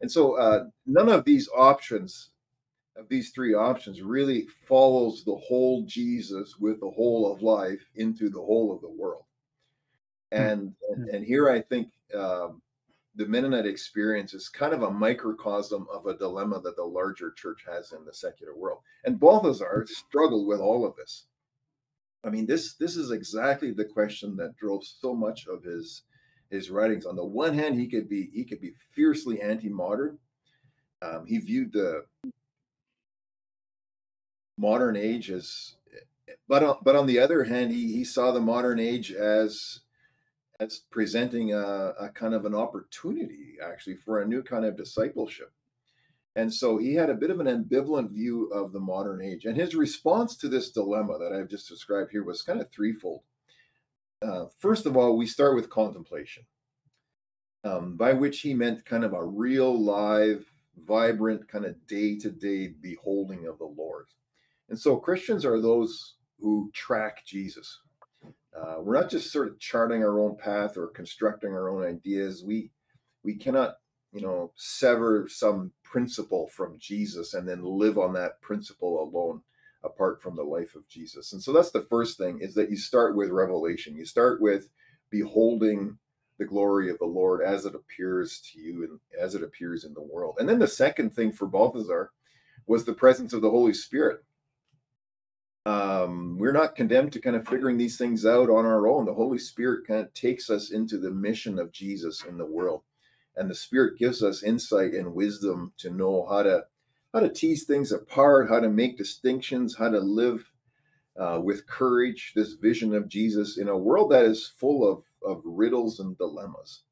and 0.00 0.10
so 0.10 0.34
uh, 0.34 0.64
none 0.86 1.08
of 1.08 1.24
these 1.24 1.48
options 1.56 2.30
of 2.96 3.08
these 3.08 3.30
three 3.30 3.52
options 3.52 4.00
really 4.00 4.46
follows 4.66 5.22
the 5.24 5.36
whole 5.36 5.84
jesus 5.86 6.56
with 6.58 6.80
the 6.80 6.90
whole 6.90 7.32
of 7.32 7.42
life 7.42 7.84
into 7.96 8.28
the 8.30 8.40
whole 8.40 8.74
of 8.74 8.80
the 8.80 8.88
world. 8.88 9.24
And 10.32 10.74
and, 10.90 11.08
and 11.10 11.24
here 11.24 11.50
i 11.50 11.60
think 11.60 11.88
um, 12.14 12.62
the 13.16 13.26
mennonite 13.26 13.66
experience 13.66 14.34
is 14.34 14.48
kind 14.48 14.74
of 14.74 14.82
a 14.82 14.90
microcosm 14.90 15.86
of 15.92 16.06
a 16.06 16.16
dilemma 16.16 16.60
that 16.60 16.76
the 16.76 16.84
larger 16.84 17.32
church 17.32 17.64
has 17.66 17.92
in 17.92 18.04
the 18.04 18.12
secular 18.12 18.54
world. 18.54 18.80
And 19.04 19.18
balthasar 19.18 19.86
struggled 19.88 20.46
with 20.46 20.60
all 20.60 20.84
of 20.84 20.94
this. 20.96 21.24
I 22.24 22.28
mean, 22.28 22.46
this 22.46 22.74
this 22.74 22.96
is 22.96 23.10
exactly 23.10 23.72
the 23.72 23.84
question 23.84 24.36
that 24.36 24.56
drove 24.56 24.84
so 24.84 25.14
much 25.14 25.46
of 25.46 25.62
his 25.62 26.02
his 26.50 26.70
writings. 26.70 27.06
On 27.06 27.16
the 27.16 27.24
one 27.24 27.54
hand, 27.54 27.78
he 27.78 27.86
could 27.88 28.08
be 28.08 28.30
he 28.32 28.44
could 28.44 28.60
be 28.60 28.74
fiercely 28.92 29.40
anti-modern. 29.40 30.18
Um, 31.02 31.26
he 31.26 31.38
viewed 31.38 31.72
the 31.72 32.04
modern 34.56 34.96
age 34.96 35.30
as, 35.30 35.74
but 36.48 36.62
on, 36.62 36.78
but 36.82 36.96
on 36.96 37.06
the 37.06 37.18
other 37.18 37.44
hand, 37.44 37.72
he 37.72 37.92
he 37.92 38.04
saw 38.04 38.32
the 38.32 38.40
modern 38.40 38.78
age 38.80 39.12
as 39.12 39.80
as 40.58 40.80
presenting 40.90 41.52
a, 41.52 41.94
a 42.00 42.08
kind 42.14 42.34
of 42.34 42.46
an 42.46 42.54
opportunity 42.54 43.56
actually 43.62 43.96
for 43.96 44.20
a 44.20 44.26
new 44.26 44.42
kind 44.42 44.64
of 44.64 44.76
discipleship. 44.76 45.52
And 46.34 46.52
so 46.52 46.76
he 46.76 46.94
had 46.94 47.08
a 47.08 47.14
bit 47.14 47.30
of 47.30 47.40
an 47.40 47.46
ambivalent 47.46 48.10
view 48.10 48.48
of 48.48 48.72
the 48.72 48.80
modern 48.80 49.22
age. 49.22 49.46
And 49.46 49.56
his 49.56 49.74
response 49.74 50.36
to 50.36 50.48
this 50.48 50.70
dilemma 50.70 51.18
that 51.18 51.32
I've 51.32 51.48
just 51.48 51.68
described 51.68 52.10
here 52.10 52.24
was 52.24 52.42
kind 52.42 52.60
of 52.60 52.70
threefold. 52.70 53.22
Uh, 54.22 54.46
first 54.58 54.86
of 54.86 54.96
all, 54.96 55.16
we 55.16 55.26
start 55.26 55.54
with 55.54 55.70
contemplation, 55.70 56.44
um, 57.64 57.96
by 57.96 58.12
which 58.12 58.40
he 58.40 58.54
meant 58.54 58.84
kind 58.84 59.04
of 59.04 59.12
a 59.12 59.24
real, 59.24 59.78
live, 59.78 60.44
vibrant, 60.84 61.46
kind 61.48 61.64
of 61.64 61.86
day 61.86 62.16
to 62.18 62.30
day 62.30 62.68
beholding 62.68 63.46
of 63.46 63.58
the 63.58 63.64
Lord. 63.64 64.06
And 64.68 64.78
so 64.78 64.96
Christians 64.96 65.44
are 65.44 65.60
those 65.60 66.14
who 66.40 66.70
track 66.74 67.24
Jesus. 67.24 67.80
Uh, 68.56 68.76
we're 68.80 68.98
not 68.98 69.10
just 69.10 69.32
sort 69.32 69.48
of 69.48 69.58
charting 69.58 70.02
our 70.02 70.18
own 70.18 70.36
path 70.36 70.76
or 70.76 70.88
constructing 70.88 71.50
our 71.50 71.68
own 71.68 71.84
ideas. 71.84 72.42
We 72.44 72.70
we 73.22 73.34
cannot 73.34 73.74
you 74.16 74.22
know, 74.22 74.50
sever 74.56 75.28
some 75.28 75.72
principle 75.84 76.48
from 76.48 76.78
Jesus 76.78 77.34
and 77.34 77.46
then 77.46 77.62
live 77.62 77.98
on 77.98 78.14
that 78.14 78.40
principle 78.40 79.02
alone 79.02 79.42
apart 79.86 80.20
from 80.20 80.36
the 80.36 80.42
life 80.42 80.74
of 80.74 80.88
Jesus. 80.88 81.32
And 81.32 81.42
so 81.42 81.52
that's 81.52 81.70
the 81.70 81.86
first 81.88 82.18
thing 82.18 82.40
is 82.40 82.54
that 82.54 82.70
you 82.70 82.76
start 82.76 83.16
with 83.16 83.30
revelation. 83.30 83.96
You 83.96 84.04
start 84.04 84.40
with 84.40 84.68
beholding 85.10 85.98
the 86.38 86.44
glory 86.44 86.90
of 86.90 86.98
the 86.98 87.06
Lord 87.06 87.42
as 87.42 87.64
it 87.64 87.74
appears 87.74 88.42
to 88.52 88.60
you 88.60 88.84
and 88.84 89.00
as 89.18 89.34
it 89.34 89.42
appears 89.42 89.84
in 89.84 89.94
the 89.94 90.02
world. 90.02 90.36
And 90.38 90.48
then 90.48 90.58
the 90.58 90.68
second 90.68 91.14
thing 91.14 91.32
for 91.32 91.46
Balthasar 91.46 92.10
was 92.66 92.84
the 92.84 92.92
presence 92.94 93.32
of 93.32 93.42
the 93.42 93.50
Holy 93.50 93.72
Spirit. 93.72 94.22
Um, 95.64 96.36
we're 96.38 96.52
not 96.52 96.76
condemned 96.76 97.12
to 97.14 97.20
kind 97.20 97.34
of 97.34 97.48
figuring 97.48 97.78
these 97.78 97.96
things 97.96 98.26
out 98.26 98.50
on 98.50 98.66
our 98.66 98.86
own. 98.86 99.06
The 99.06 99.14
Holy 99.14 99.38
Spirit 99.38 99.86
kind 99.86 100.00
of 100.00 100.12
takes 100.14 100.50
us 100.50 100.70
into 100.70 100.98
the 100.98 101.10
mission 101.10 101.58
of 101.58 101.72
Jesus 101.72 102.24
in 102.24 102.36
the 102.38 102.46
world 102.46 102.82
and 103.36 103.50
the 103.50 103.54
spirit 103.54 103.98
gives 103.98 104.22
us 104.22 104.42
insight 104.42 104.94
and 104.94 105.14
wisdom 105.14 105.72
to 105.78 105.90
know 105.90 106.26
how 106.28 106.42
to 106.42 106.64
how 107.16 107.22
to 107.22 107.30
tease 107.30 107.64
things 107.64 107.92
apart 107.92 108.50
how 108.50 108.60
to 108.60 108.68
make 108.68 108.98
distinctions 108.98 109.76
how 109.76 109.88
to 109.88 109.98
live 109.98 110.52
uh, 111.18 111.40
with 111.42 111.66
courage 111.66 112.32
this 112.36 112.52
vision 112.52 112.94
of 112.94 113.08
jesus 113.08 113.56
in 113.56 113.68
a 113.68 113.76
world 113.76 114.10
that 114.10 114.26
is 114.26 114.52
full 114.58 114.86
of 114.86 115.02
of 115.22 115.40
riddles 115.42 115.98
and 115.98 116.18
dilemmas 116.18 116.82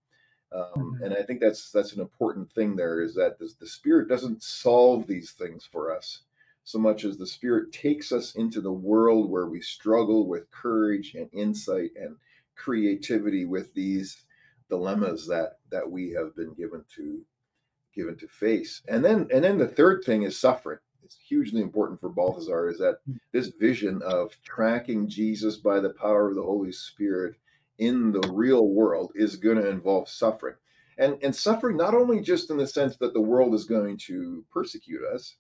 um, 0.55 0.65
mm-hmm. 0.77 1.05
and 1.05 1.15
i 1.15 1.23
think 1.23 1.41
that's 1.41 1.71
that's 1.71 1.93
an 1.93 2.01
important 2.01 2.51
thing 2.53 2.75
there 2.75 3.03
is 3.03 3.15
that 3.15 3.39
the, 3.39 3.51
the 3.61 3.67
spirit 3.67 4.09
doesn't 4.09 4.43
solve 4.43 5.07
these 5.07 5.33
things 5.33 5.69
for 5.71 5.95
us 5.95 6.21
so 6.65 6.79
much 6.79 7.05
as 7.05 7.19
the 7.19 7.27
spirit 7.27 7.71
takes 7.71 8.11
us 8.11 8.35
into 8.35 8.63
the 8.63 8.73
world 8.73 9.31
where 9.31 9.47
we 9.47 9.61
struggle 9.61 10.27
with 10.27 10.51
courage 10.51 11.15
and 11.15 11.29
insight 11.35 11.91
and 12.01 12.17
creativity 12.57 13.45
with 13.45 13.75
these 13.75 14.25
dilemmas 14.71 15.27
that 15.27 15.59
that 15.71 15.91
we 15.91 16.13
have 16.13 16.35
been 16.35 16.55
given 16.55 16.83
to 16.97 17.21
given 17.95 18.17
to 18.19 18.29
face. 18.29 18.83
And 18.89 19.05
then 19.05 19.29
and 19.33 19.45
then 19.45 19.59
the 19.59 19.69
third 19.69 20.05
thing 20.05 20.23
is 20.23 20.39
suffering. 20.39 20.79
It's 21.03 21.17
hugely 21.17 21.61
important 21.61 22.01
for 22.01 22.09
Balthasar 22.09 22.69
is 22.69 22.79
that 22.79 22.99
hmm. 23.07 23.17
this 23.33 23.49
vision 23.49 24.03
of 24.03 24.37
tracking 24.43 25.09
Jesus 25.09 25.57
by 25.57 25.81
the 25.81 25.91
power 25.91 26.29
of 26.29 26.35
the 26.35 26.43
Holy 26.43 26.73
Spirit 26.73 27.35
in 27.79 28.13
the 28.13 28.29
real 28.33 28.69
world 28.69 29.13
is 29.15 29.37
going 29.37 29.57
to 29.57 29.69
involve 29.69 30.09
suffering. 30.09 30.57
And 30.99 31.19
and 31.23 31.35
suffering 31.35 31.77
not 31.77 31.95
only 31.95 32.21
just 32.21 32.51
in 32.51 32.57
the 32.57 32.67
sense 32.67 32.97
that 32.99 33.15
the 33.15 33.21
world 33.21 33.55
is 33.55 33.65
going 33.65 33.99
to 34.07 34.45
persecute 34.53 35.03
us, 35.13 35.37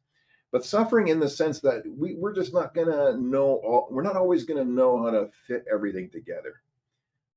but 0.51 0.65
suffering 0.65 1.09
in 1.09 1.21
the 1.21 1.29
sense 1.29 1.61
that 1.61 1.83
we, 1.87 2.15
we're 2.15 2.35
just 2.35 2.53
not 2.53 2.75
going 2.75 2.89
to 2.89 3.17
know 3.21 3.61
all, 3.65 3.89
we're 3.91 4.03
not 4.03 4.17
always 4.17 4.45
going 4.45 4.65
to 4.65 4.71
know 4.71 5.03
how 5.03 5.11
to 5.11 5.29
fit 5.47 5.65
everything 5.73 6.11
together 6.11 6.63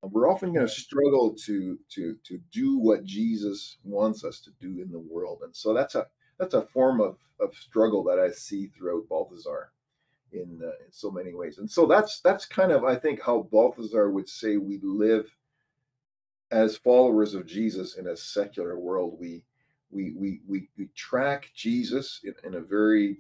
we're 0.02 0.30
often 0.30 0.54
going 0.54 0.68
to 0.68 0.72
struggle 0.72 1.36
to 1.46 1.78
to 1.90 2.16
to 2.24 2.40
do 2.52 2.78
what 2.78 3.04
Jesus 3.04 3.78
wants 3.84 4.24
us 4.24 4.40
to 4.42 4.52
do 4.60 4.82
in 4.82 4.92
the 4.92 5.00
world, 5.00 5.40
and 5.44 5.56
so 5.56 5.74
that's 5.74 5.96
a 5.96 6.06
that's 6.38 6.54
a 6.54 6.68
form 6.68 7.02
of 7.02 7.18
of 7.40 7.56
struggle 7.56 8.04
that 8.06 8.20
I 8.20 8.32
see 8.32 8.68
throughout 8.68 9.10
Balthasar 9.10 9.72
in 10.32 10.62
uh, 10.64 10.86
in 10.86 10.92
so 10.92 11.10
many 11.12 11.34
ways, 11.34 11.58
and 11.58 11.70
so 11.70 11.86
that's 11.86 12.22
that's 12.22 12.46
kind 12.46 12.72
of 12.72 12.84
I 12.84 12.96
think 12.96 13.22
how 13.22 13.48
Balthasar 13.52 14.12
would 14.12 14.30
say 14.30 14.58
we 14.58 14.80
live 14.84 15.36
as 16.52 16.78
followers 16.78 17.34
of 17.34 17.46
Jesus 17.46 17.98
in 17.98 18.08
a 18.08 18.16
secular 18.16 18.78
world. 18.80 19.18
We 19.20 19.44
we 19.90 20.14
we 20.16 20.42
we, 20.48 20.70
we 20.78 20.90
track 20.96 21.52
Jesus 21.56 22.22
in, 22.24 22.34
in 22.44 22.56
a 22.56 22.62
very 22.62 23.18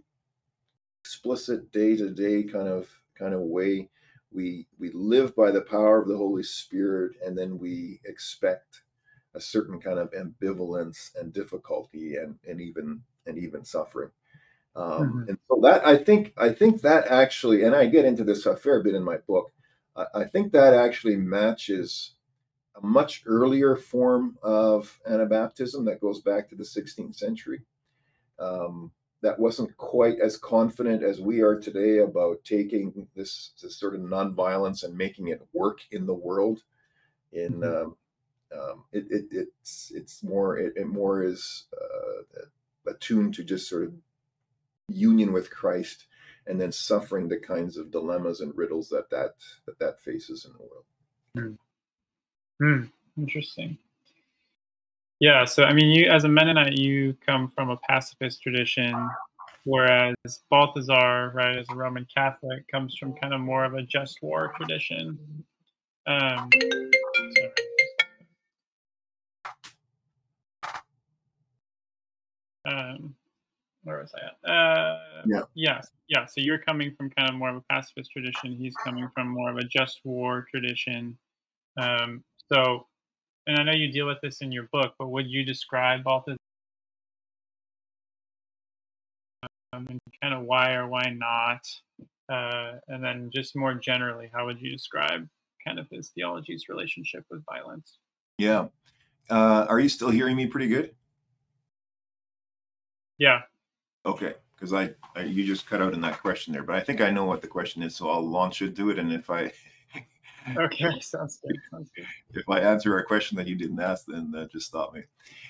explicit 1.02 1.72
day 1.72 1.96
to 1.96 2.10
day 2.10 2.44
kind 2.44 2.68
of 2.68 2.88
kind 3.18 3.34
of 3.34 3.42
way 3.42 3.90
we 4.38 4.68
we 4.78 4.92
live 4.94 5.36
by 5.36 5.50
the 5.50 5.62
power 5.62 6.00
of 6.00 6.08
the 6.08 6.16
holy 6.16 6.44
spirit 6.44 7.14
and 7.26 7.36
then 7.36 7.58
we 7.58 8.00
expect 8.06 8.84
a 9.34 9.42
certain 9.42 9.80
kind 9.80 9.98
of 9.98 10.12
ambivalence 10.12 11.10
and 11.20 11.34
difficulty 11.34 12.16
and 12.16 12.36
and 12.48 12.62
even 12.62 13.02
and 13.26 13.40
even 13.40 13.66
suffering 13.66 14.12
um, 14.76 14.86
mm-hmm. 14.86 15.30
and 15.30 15.38
so 15.50 15.60
that 15.64 15.86
i 15.86 15.98
think 15.98 16.34
i 16.38 16.50
think 16.50 16.82
that 16.82 17.08
actually 17.08 17.64
and 17.64 17.76
i 17.76 17.88
get 17.88 18.06
into 18.06 18.24
this 18.24 18.46
a 18.46 18.56
fair 18.56 18.82
bit 18.84 18.94
in 18.94 19.04
my 19.04 19.18
book 19.28 19.52
I, 19.96 20.06
I 20.14 20.24
think 20.26 20.52
that 20.52 20.76
actually 20.76 21.16
matches 21.16 22.14
a 22.82 22.86
much 22.86 23.24
earlier 23.26 23.76
form 23.76 24.38
of 24.44 25.00
anabaptism 25.10 25.84
that 25.86 26.00
goes 26.00 26.22
back 26.22 26.48
to 26.50 26.56
the 26.56 26.64
16th 26.64 27.16
century 27.16 27.62
um, 28.38 28.92
that 29.22 29.40
wasn't 29.40 29.76
quite 29.78 30.20
as 30.20 30.38
confident 30.38 31.04
as 31.04 31.20
we 31.20 31.42
are 31.42 31.60
today 31.60 32.00
about 32.00 32.44
taking 32.44 33.08
this, 33.16 33.52
this 33.62 33.76
sort 33.76 33.96
of 33.96 34.02
nonviolence 34.02 34.84
and 34.84 34.96
making 34.96 35.28
it 35.28 35.42
work 35.54 35.80
in 35.92 36.06
the 36.06 36.14
world. 36.14 36.64
In 37.32 37.54
mm-hmm. 37.54 37.64
um, 37.64 37.96
um, 38.54 38.84
it, 38.92 39.06
it, 39.10 39.26
it's 39.32 39.92
it's 39.94 40.24
more 40.24 40.58
it, 40.58 40.74
it 40.78 40.88
more 40.88 41.24
is 41.24 41.66
uh, 41.74 42.42
attuned 42.90 43.34
to 43.36 43.44
just 43.44 43.68
sort 43.68 43.84
of 43.84 43.94
union 44.88 45.34
with 45.34 45.50
Christ 45.50 46.06
and 46.46 46.62
then 46.62 46.72
suffering 46.72 47.28
the 47.28 47.38
kinds 47.38 47.76
of 47.76 47.92
dilemmas 47.92 48.40
and 48.40 48.58
riddles 48.58 48.88
that 48.90 49.10
that 49.10 49.36
that, 49.66 49.80
that 49.80 50.00
faces 50.00 50.46
in 50.46 50.54
the 50.54 50.60
world. 50.60 51.58
Hmm. 52.60 52.66
Hmm. 52.66 52.86
Interesting. 53.18 53.78
Yeah, 55.20 55.46
so 55.46 55.64
I 55.64 55.74
mean, 55.74 55.88
you 55.88 56.10
as 56.10 56.26
a 56.26 56.30
Mennonite, 56.30 56.78
you 56.78 57.16
come 57.26 57.50
from 57.50 57.70
a 57.70 57.78
pacifist 57.90 58.42
tradition, 58.42 58.94
whereas 59.64 60.16
Balthasar, 60.52 61.32
right, 61.34 61.58
as 61.58 61.66
a 61.72 61.76
Roman 61.76 62.06
Catholic, 62.14 62.68
comes 62.68 62.96
from 62.98 63.14
kind 63.16 63.34
of 63.34 63.42
more 63.42 63.66
of 63.66 63.74
a 63.74 63.82
just 63.82 64.20
war 64.22 64.54
tradition. 64.58 65.18
Um, 66.06 66.50
um, 72.66 73.16
where 73.84 73.98
was 73.98 74.14
I 74.16 74.26
at? 74.26 74.52
Uh, 74.54 75.00
yeah. 75.26 75.42
yeah, 75.56 75.82
yeah. 76.10 76.26
So 76.28 76.42
you're 76.42 76.60
coming 76.60 76.94
from 76.96 77.10
kind 77.10 77.30
of 77.30 77.36
more 77.36 77.50
of 77.50 77.56
a 77.56 77.64
pacifist 77.72 78.12
tradition. 78.12 78.56
He's 78.56 78.76
coming 78.84 79.10
from 79.16 79.30
more 79.30 79.50
of 79.50 79.58
a 79.58 79.64
just 79.64 80.02
war 80.04 80.46
tradition. 80.52 81.18
Um, 81.78 82.24
so 82.52 82.86
and 83.48 83.58
I 83.58 83.64
know 83.64 83.72
you 83.72 83.92
deal 83.92 84.06
with 84.06 84.20
this 84.22 84.42
in 84.42 84.52
your 84.52 84.68
book, 84.74 84.94
but 85.00 85.08
would 85.08 85.28
you 85.28 85.44
describe 85.44 86.04
both 86.04 86.28
of 86.28 86.38
them 89.72 89.88
and 89.90 90.00
kind 90.22 90.34
of 90.34 90.44
why 90.44 90.74
or 90.74 90.88
why 90.88 91.16
not? 91.18 91.66
Uh, 92.30 92.74
and 92.90 93.02
then 93.02 93.32
just 93.34 93.56
more 93.56 93.74
generally, 93.74 94.30
how 94.34 94.46
would 94.46 94.60
you 94.60 94.70
describe 94.70 95.28
kind 95.66 95.80
of 95.80 95.88
his 95.90 96.10
theology's 96.10 96.68
relationship 96.68 97.24
with 97.32 97.44
violence? 97.46 98.00
Yeah. 98.38 98.68
Uh, 99.30 99.66
are 99.70 99.80
you 99.80 99.90
still 99.90 100.10
hearing 100.10 100.36
me 100.36 100.46
pretty 100.48 100.68
good? 100.68 100.94
Yeah. 103.18 103.42
Okay. 104.06 104.36
Because 104.56 104.74
I, 104.74 104.94
I, 105.16 105.24
you 105.24 105.46
just 105.46 105.68
cut 105.68 105.82
out 105.82 105.94
in 105.94 106.02
that 106.02 106.22
question 106.22 106.52
there, 106.52 106.64
but 106.64 106.76
I 106.76 106.82
think 106.82 107.00
I 107.00 107.12
know 107.12 107.26
what 107.26 107.42
the 107.42 107.48
question 107.48 107.82
is, 107.82 107.96
so 107.96 108.10
I'll 108.10 108.28
launch 108.28 108.62
into 108.62 108.90
it. 108.90 109.00
And 109.00 109.14
if 109.14 109.30
I 109.30 109.52
okay, 110.56 111.00
sounds 111.02 111.40
good. 111.44 111.58
Sounds 111.72 111.92
good. 111.96 112.06
If 112.34 112.48
I 112.50 112.60
answer 112.60 112.98
a 112.98 113.06
question 113.06 113.38
that 113.38 113.48
you 113.48 113.56
didn't 113.56 113.80
ask, 113.80 114.06
then 114.08 114.34
uh, 114.36 114.46
just 114.52 114.68
stop 114.68 114.94
me. 114.94 115.02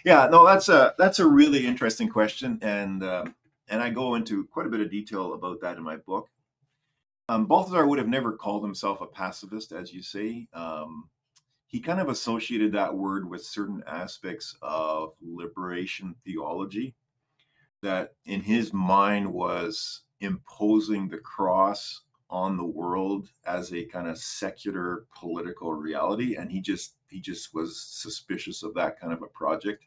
Yeah, 0.05 0.27
no, 0.31 0.45
that's 0.45 0.69
a 0.69 0.95
that's 0.97 1.19
a 1.19 1.27
really 1.27 1.65
interesting 1.65 2.09
question, 2.09 2.59
and 2.61 3.03
um, 3.03 3.35
and 3.69 3.81
I 3.81 3.89
go 3.89 4.15
into 4.15 4.45
quite 4.45 4.65
a 4.65 4.69
bit 4.69 4.81
of 4.81 4.91
detail 4.91 5.33
about 5.33 5.61
that 5.61 5.77
in 5.77 5.83
my 5.83 5.97
book. 5.97 6.29
Um, 7.29 7.45
Balthasar 7.45 7.85
would 7.85 7.99
have 7.99 8.07
never 8.07 8.33
called 8.33 8.63
himself 8.63 9.01
a 9.01 9.05
pacifist, 9.05 9.73
as 9.73 9.93
you 9.93 10.01
say. 10.01 10.47
Um, 10.53 11.09
he 11.67 11.81
kind 11.81 11.99
of 11.99 12.07
associated 12.07 12.71
that 12.71 12.95
word 12.95 13.29
with 13.29 13.43
certain 13.43 13.83
aspects 13.85 14.55
of 14.61 15.13
liberation 15.21 16.15
theology 16.23 16.95
that 17.83 18.13
in 18.25 18.41
his 18.41 18.73
mind 18.73 19.31
was 19.31 20.01
imposing 20.21 21.09
the 21.09 21.17
cross 21.17 22.01
on 22.29 22.57
the 22.57 22.65
world 22.65 23.29
as 23.45 23.73
a 23.73 23.85
kind 23.85 24.07
of 24.07 24.17
secular 24.17 25.05
political 25.15 25.73
reality, 25.73 26.35
and 26.35 26.51
he 26.51 26.59
just 26.59 26.95
he 27.09 27.19
just 27.19 27.53
was 27.53 27.79
suspicious 27.79 28.63
of 28.63 28.73
that 28.73 28.99
kind 28.99 29.13
of 29.13 29.21
a 29.21 29.27
project. 29.27 29.85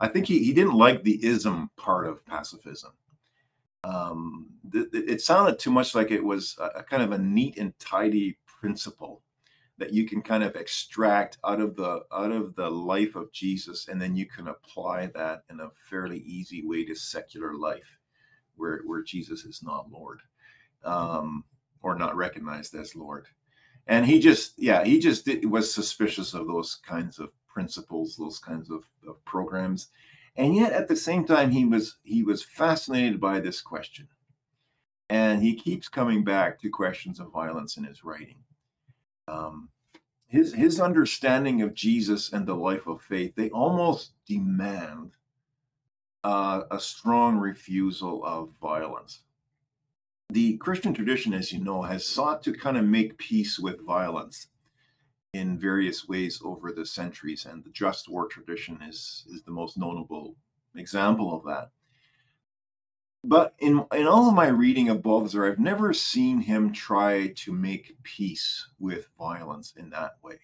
I 0.00 0.08
think 0.08 0.26
he, 0.26 0.42
he 0.42 0.52
didn't 0.52 0.74
like 0.74 1.02
the 1.02 1.24
ism 1.24 1.70
part 1.76 2.06
of 2.06 2.24
pacifism. 2.26 2.92
Um, 3.84 4.48
th- 4.72 4.88
it 4.92 5.20
sounded 5.20 5.58
too 5.58 5.70
much 5.70 5.94
like 5.94 6.10
it 6.10 6.24
was 6.24 6.56
a, 6.58 6.80
a 6.80 6.82
kind 6.82 7.02
of 7.02 7.12
a 7.12 7.18
neat 7.18 7.56
and 7.58 7.78
tidy 7.78 8.38
principle 8.46 9.22
that 9.78 9.92
you 9.92 10.06
can 10.06 10.22
kind 10.22 10.42
of 10.42 10.56
extract 10.56 11.38
out 11.44 11.60
of 11.60 11.76
the 11.76 12.00
out 12.12 12.32
of 12.32 12.54
the 12.56 12.68
life 12.68 13.14
of 13.14 13.30
Jesus, 13.32 13.88
and 13.88 14.00
then 14.00 14.16
you 14.16 14.26
can 14.26 14.48
apply 14.48 15.06
that 15.14 15.42
in 15.50 15.60
a 15.60 15.70
fairly 15.88 16.20
easy 16.20 16.66
way 16.66 16.84
to 16.84 16.94
secular 16.94 17.54
life, 17.54 17.98
where 18.56 18.80
where 18.86 19.02
Jesus 19.02 19.44
is 19.44 19.62
not 19.62 19.90
Lord, 19.90 20.20
um, 20.84 21.44
or 21.82 21.96
not 21.96 22.16
recognized 22.16 22.74
as 22.74 22.96
Lord. 22.96 23.26
And 23.86 24.04
he 24.04 24.18
just, 24.18 24.54
yeah, 24.58 24.84
he 24.84 24.98
just 24.98 25.24
did, 25.24 25.44
was 25.50 25.72
suspicious 25.72 26.34
of 26.34 26.46
those 26.46 26.80
kinds 26.86 27.18
of 27.18 27.30
principles, 27.46 28.16
those 28.16 28.38
kinds 28.38 28.70
of, 28.70 28.84
of 29.08 29.24
programs, 29.24 29.88
and 30.36 30.54
yet 30.54 30.72
at 30.72 30.88
the 30.88 30.96
same 30.96 31.24
time, 31.24 31.50
he 31.50 31.64
was 31.64 31.96
he 32.02 32.22
was 32.22 32.42
fascinated 32.42 33.20
by 33.20 33.40
this 33.40 33.62
question, 33.62 34.08
and 35.08 35.42
he 35.42 35.54
keeps 35.54 35.88
coming 35.88 36.24
back 36.24 36.60
to 36.60 36.68
questions 36.68 37.20
of 37.20 37.32
violence 37.32 37.78
in 37.78 37.84
his 37.84 38.04
writing 38.04 38.36
um, 39.28 39.68
his 40.28 40.52
his 40.52 40.80
understanding 40.80 41.62
of 41.62 41.74
Jesus 41.74 42.32
and 42.32 42.46
the 42.46 42.54
life 42.54 42.86
of 42.86 43.02
faith, 43.02 43.34
they 43.36 43.50
almost 43.50 44.12
demand 44.26 45.12
uh, 46.24 46.62
a 46.70 46.80
strong 46.80 47.36
refusal 47.38 48.24
of 48.24 48.50
violence. 48.60 49.20
The 50.30 50.56
Christian 50.58 50.92
tradition, 50.92 51.32
as 51.34 51.52
you 51.52 51.60
know, 51.62 51.82
has 51.82 52.04
sought 52.04 52.42
to 52.44 52.52
kind 52.52 52.76
of 52.76 52.84
make 52.84 53.18
peace 53.18 53.58
with 53.58 53.86
violence 53.86 54.48
in 55.32 55.58
various 55.58 56.08
ways 56.08 56.40
over 56.44 56.72
the 56.72 56.86
centuries, 56.86 57.46
and 57.46 57.62
the 57.62 57.70
just 57.70 58.08
war 58.08 58.26
tradition 58.26 58.80
is 58.82 59.24
is 59.30 59.42
the 59.42 59.50
most 59.50 59.76
notable 59.76 60.36
example 60.74 61.34
of 61.34 61.44
that 61.44 61.70
but 63.26 63.54
in 63.58 63.84
in 63.92 64.06
all 64.06 64.28
of 64.28 64.34
my 64.34 64.46
reading 64.48 64.88
of 64.88 65.02
Balthasar, 65.02 65.46
I've 65.46 65.58
never 65.58 65.92
seen 65.92 66.40
him 66.40 66.72
try 66.72 67.32
to 67.36 67.52
make 67.52 67.96
peace 68.04 68.68
with 68.78 69.08
violence 69.18 69.74
in 69.76 69.90
that 69.90 70.12
way. 70.22 70.38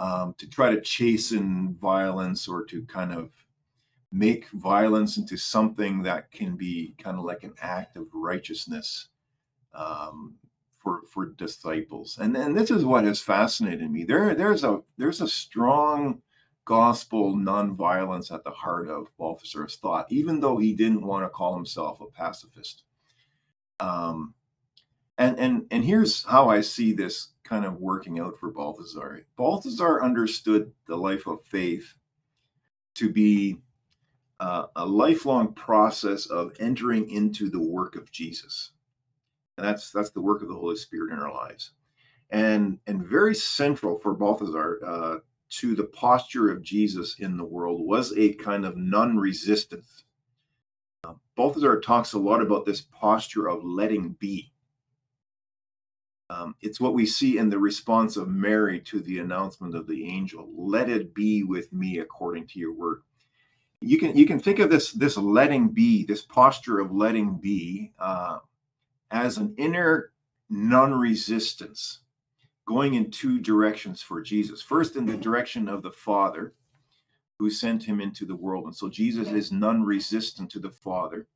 Um, 0.00 0.34
to 0.38 0.48
try 0.48 0.70
to 0.70 0.80
chasten 0.80 1.74
violence 1.80 2.46
or 2.46 2.64
to 2.66 2.84
kind 2.86 3.12
of 3.12 3.30
make 4.10 4.48
violence 4.50 5.16
into 5.16 5.36
something 5.36 6.02
that 6.02 6.30
can 6.30 6.56
be 6.56 6.94
kind 6.98 7.18
of 7.18 7.24
like 7.24 7.44
an 7.44 7.54
act 7.60 7.96
of 7.96 8.06
righteousness 8.12 9.08
um, 9.74 10.34
for 10.78 11.02
for 11.12 11.26
disciples. 11.26 12.18
And 12.20 12.36
and 12.36 12.56
this 12.56 12.70
is 12.70 12.84
what 12.84 13.04
has 13.04 13.20
fascinated 13.20 13.90
me. 13.90 14.04
There 14.04 14.34
there's 14.34 14.64
a 14.64 14.80
there's 14.96 15.20
a 15.20 15.28
strong 15.28 16.22
gospel 16.64 17.34
nonviolence 17.34 18.32
at 18.32 18.44
the 18.44 18.50
heart 18.50 18.88
of 18.88 19.06
Balthasar's 19.18 19.76
thought, 19.76 20.06
even 20.10 20.40
though 20.40 20.58
he 20.58 20.74
didn't 20.74 21.06
want 21.06 21.24
to 21.24 21.30
call 21.30 21.54
himself 21.54 22.00
a 22.00 22.06
pacifist. 22.06 22.84
Um, 23.80 24.34
and 25.18 25.38
and 25.38 25.66
and 25.70 25.84
here's 25.84 26.24
how 26.24 26.48
I 26.48 26.60
see 26.60 26.92
this 26.92 27.28
kind 27.44 27.64
of 27.64 27.80
working 27.80 28.18
out 28.20 28.38
for 28.38 28.50
Balthasar. 28.50 29.26
Balthasar 29.36 30.02
understood 30.02 30.72
the 30.86 30.96
life 30.96 31.26
of 31.26 31.44
faith 31.44 31.94
to 32.94 33.10
be 33.10 33.58
uh, 34.40 34.66
a 34.76 34.86
lifelong 34.86 35.52
process 35.52 36.26
of 36.26 36.52
entering 36.60 37.10
into 37.10 37.50
the 37.50 37.60
work 37.60 37.96
of 37.96 38.10
Jesus, 38.10 38.70
and 39.56 39.66
that's 39.66 39.90
that's 39.90 40.10
the 40.10 40.20
work 40.20 40.42
of 40.42 40.48
the 40.48 40.54
Holy 40.54 40.76
Spirit 40.76 41.12
in 41.12 41.18
our 41.18 41.32
lives. 41.32 41.72
And 42.30 42.78
and 42.86 43.04
very 43.04 43.34
central 43.34 43.98
for 43.98 44.14
Balthasar 44.14 44.80
uh, 44.86 45.16
to 45.50 45.74
the 45.74 45.84
posture 45.84 46.50
of 46.50 46.62
Jesus 46.62 47.16
in 47.18 47.36
the 47.36 47.44
world 47.44 47.80
was 47.84 48.16
a 48.16 48.34
kind 48.34 48.64
of 48.64 48.76
non 48.76 49.16
resistance. 49.16 50.04
Uh, 51.04 51.14
Balthasar 51.36 51.80
talks 51.80 52.12
a 52.12 52.18
lot 52.18 52.42
about 52.42 52.66
this 52.66 52.82
posture 52.82 53.48
of 53.48 53.64
letting 53.64 54.10
be. 54.20 54.52
Um, 56.30 56.54
it's 56.60 56.80
what 56.80 56.92
we 56.92 57.06
see 57.06 57.38
in 57.38 57.48
the 57.48 57.58
response 57.58 58.16
of 58.18 58.28
Mary 58.28 58.80
to 58.80 59.00
the 59.00 59.18
announcement 59.18 59.74
of 59.74 59.86
the 59.86 60.06
angel. 60.06 60.46
Let 60.54 60.90
it 60.90 61.14
be 61.14 61.42
with 61.42 61.72
me 61.72 61.98
according 61.98 62.48
to 62.48 62.58
your 62.58 62.74
word. 62.74 63.00
You 63.80 63.98
can 63.98 64.16
you 64.16 64.26
can 64.26 64.40
think 64.40 64.58
of 64.58 64.70
this 64.70 64.92
this 64.92 65.16
letting 65.16 65.68
be, 65.68 66.04
this 66.04 66.22
posture 66.22 66.80
of 66.80 66.92
letting 66.92 67.36
be, 67.36 67.92
uh, 67.98 68.38
as 69.10 69.38
an 69.38 69.54
inner 69.56 70.12
non-resistance 70.50 72.00
going 72.66 72.94
in 72.94 73.10
two 73.10 73.38
directions 73.40 74.02
for 74.02 74.20
Jesus. 74.20 74.60
First, 74.60 74.96
in 74.96 75.06
the 75.06 75.16
direction 75.16 75.68
of 75.68 75.82
the 75.82 75.92
Father 75.92 76.54
who 77.38 77.50
sent 77.50 77.82
him 77.82 78.00
into 78.00 78.26
the 78.26 78.34
world. 78.34 78.64
And 78.64 78.74
so 78.74 78.88
Jesus 78.88 79.28
is 79.28 79.52
non-resistant 79.52 80.50
to 80.50 80.58
the 80.58 80.70
Father. 80.70 81.26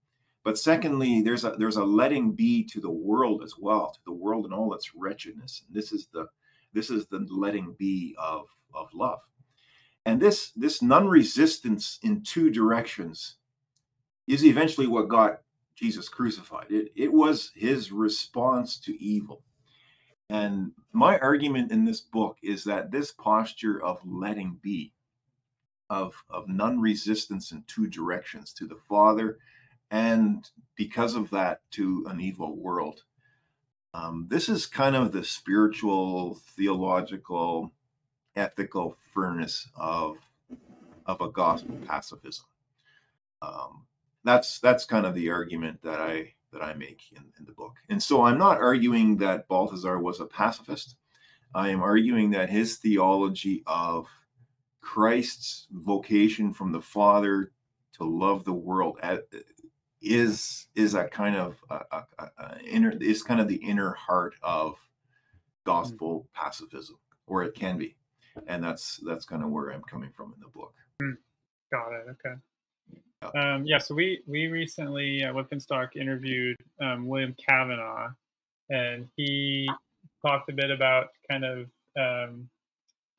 But 0.44 0.59
secondly, 0.59 1.22
there's 1.22 1.44
a 1.44 1.52
there's 1.52 1.76
a 1.76 1.85
letting 1.85 2.33
be 2.33 2.64
to 2.64 2.81
the 2.81 2.90
world 2.90 3.44
as 3.44 3.55
well, 3.59 3.92
to 3.92 4.00
the 4.05 4.12
world 4.12 4.44
and 4.44 4.52
all 4.52 4.74
its 4.74 4.94
wretchedness. 4.94 5.62
And 5.66 5.76
this 5.76 5.92
is 5.92 6.09
the 6.12 6.26
this 6.72 6.90
is 6.90 7.07
the 7.07 7.24
letting 7.31 7.76
be 7.78 8.16
of 8.18 8.48
of 8.74 8.88
love. 8.92 9.20
And 10.05 10.21
this 10.21 10.51
this 10.57 10.83
non-resistance 10.83 11.99
in 12.03 12.23
two 12.23 12.51
directions 12.51 13.37
is 14.27 14.45
eventually 14.45 14.87
what 14.87 15.09
got 15.09 15.41
Jesus 15.75 16.09
crucified. 16.09 16.67
It 16.71 16.93
it 16.97 17.12
was 17.12 17.53
his 17.55 17.93
response 17.93 18.79
to 18.81 19.03
evil. 19.03 19.43
And 20.33 20.73
my 20.95 21.19
argument 21.19 21.71
in 21.73 21.85
this 21.85 22.01
book 22.01 22.38
is 22.43 22.65
that 22.65 22.91
this 22.91 23.12
posture 23.12 23.83
of 23.85 23.99
letting 24.03 24.59
be, 24.62 24.95
of, 25.91 26.15
of 26.31 26.49
non 26.49 26.81
resistance 26.81 27.53
in 27.53 27.65
two 27.67 27.87
directions 27.87 28.55
to 28.55 28.67
the 28.67 28.79
Father, 28.88 29.38
and 29.91 30.49
because 30.75 31.15
of 31.17 31.29
that, 31.31 31.61
to 31.73 32.07
an 32.09 32.19
evil 32.19 32.57
world. 32.57 33.03
Um, 33.93 34.27
this 34.31 34.49
is 34.49 34.65
kind 34.65 34.97
of 34.97 35.12
the 35.12 35.23
spiritual, 35.23 36.37
theological, 36.57 37.73
ethical 38.37 38.97
furnace 39.12 39.68
of, 39.77 40.16
of 41.07 41.21
a 41.21 41.31
gospel 41.31 41.77
pacifism. 41.87 42.47
Um, 43.40 43.87
that's 44.25 44.61
that's 44.61 44.85
kind 44.85 45.05
of 45.05 45.14
the 45.14 45.31
argument 45.31 45.83
that 45.83 46.01
I 46.01 46.35
that 46.53 46.62
I 46.62 46.75
make 46.75 47.03
in, 47.12 47.25
in 47.38 47.45
the 47.45 47.53
book. 47.53 47.77
And 47.88 48.03
so 48.03 48.23
I'm 48.23 48.38
not 48.38 48.59
arguing 48.59 49.16
that 49.18 49.49
Balthasar 49.49 49.99
was 49.99 50.21
a 50.21 50.27
pacifist. 50.27 50.97
I 51.55 51.71
am 51.71 51.83
arguing 51.83 52.31
that 52.31 52.51
his 52.51 52.77
theology 52.77 53.62
of 53.66 54.07
Christ's 54.81 55.66
vocation 55.71 56.53
from 56.53 56.73
the 56.73 56.81
Father 56.81 57.53
to 57.95 58.05
love 58.05 58.45
the 58.45 58.53
world 58.53 58.99
is 60.01 60.66
is 60.75 60.95
a 60.95 61.05
kind 61.05 61.37
of 61.37 61.57
a, 61.71 61.81
a, 61.92 62.05
a 62.38 62.59
inner 62.64 62.90
is 63.01 63.23
kind 63.23 63.40
of 63.40 63.49
the 63.49 63.57
inner 63.57 63.92
heart 63.92 64.35
of 64.42 64.77
gospel 65.64 66.29
pacifism, 66.35 66.97
or 67.27 67.45
it 67.45 67.55
can 67.55 67.79
be, 67.79 67.97
and 68.47 68.62
that's 68.62 69.01
that's 69.05 69.25
kind 69.25 69.42
of 69.42 69.51
where 69.51 69.71
I'm 69.71 69.83
coming 69.83 70.11
from 70.16 70.35
in 70.35 70.40
the 70.40 70.49
book. 70.49 70.75
Mm. 71.03 71.16
Got 71.71 71.92
it. 71.92 72.07
Okay. 72.11 72.35
Um, 73.35 73.64
yeah, 73.64 73.79
so 73.79 73.95
we 73.95 74.21
we 74.27 74.49
recently 74.49 75.23
at 75.23 75.62
Stock 75.62 75.97
interviewed 75.97 76.57
um, 76.81 77.07
William 77.07 77.35
Cavanaugh, 77.49 78.11
and 78.68 79.09
he 79.16 79.71
talked 80.25 80.51
a 80.51 80.53
bit 80.53 80.71
about 80.71 81.09
kind 81.31 81.45
of 81.45 81.71
um, 81.99 82.49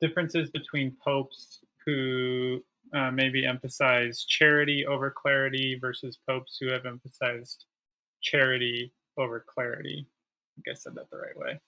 differences 0.00 0.50
between 0.50 0.96
popes 1.02 1.60
who 1.86 2.62
uh, 2.94 3.10
maybe 3.10 3.46
emphasize 3.46 4.24
charity 4.24 4.86
over 4.86 5.10
clarity 5.10 5.78
versus 5.80 6.18
popes 6.28 6.58
who 6.60 6.68
have 6.68 6.86
emphasized 6.86 7.64
charity 8.22 8.92
over 9.18 9.44
clarity. 9.48 10.06
I 10.58 10.62
guess 10.64 10.80
I 10.80 10.90
said 10.90 10.94
that 10.96 11.10
the 11.10 11.18
right 11.18 11.36
way. 11.36 11.60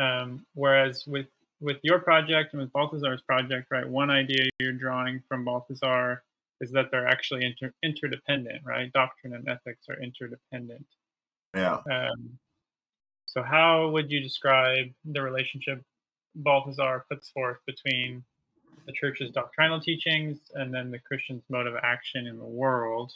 Um, 0.00 0.46
whereas 0.54 1.04
with 1.06 1.26
with 1.62 1.78
your 1.82 2.00
project 2.00 2.52
and 2.52 2.60
with 2.60 2.72
Balthasar's 2.72 3.22
project, 3.22 3.68
right, 3.70 3.88
one 3.88 4.10
idea 4.10 4.48
you're 4.58 4.72
drawing 4.72 5.22
from 5.28 5.44
Balthasar 5.44 6.22
is 6.60 6.70
that 6.72 6.90
they're 6.90 7.08
actually 7.08 7.44
inter- 7.44 7.72
interdependent, 7.82 8.62
right? 8.64 8.92
Doctrine 8.92 9.34
and 9.34 9.48
ethics 9.48 9.86
are 9.88 10.00
interdependent. 10.02 10.86
Yeah. 11.54 11.78
Um, 11.90 12.38
so, 13.26 13.42
how 13.42 13.88
would 13.90 14.10
you 14.10 14.20
describe 14.20 14.86
the 15.04 15.22
relationship 15.22 15.82
Balthasar 16.34 17.04
puts 17.10 17.30
forth 17.30 17.58
between 17.66 18.24
the 18.86 18.92
church's 18.92 19.30
doctrinal 19.30 19.80
teachings 19.80 20.38
and 20.54 20.74
then 20.74 20.90
the 20.90 20.98
Christian's 20.98 21.44
mode 21.48 21.66
of 21.66 21.74
action 21.82 22.26
in 22.26 22.38
the 22.38 22.44
world? 22.44 23.12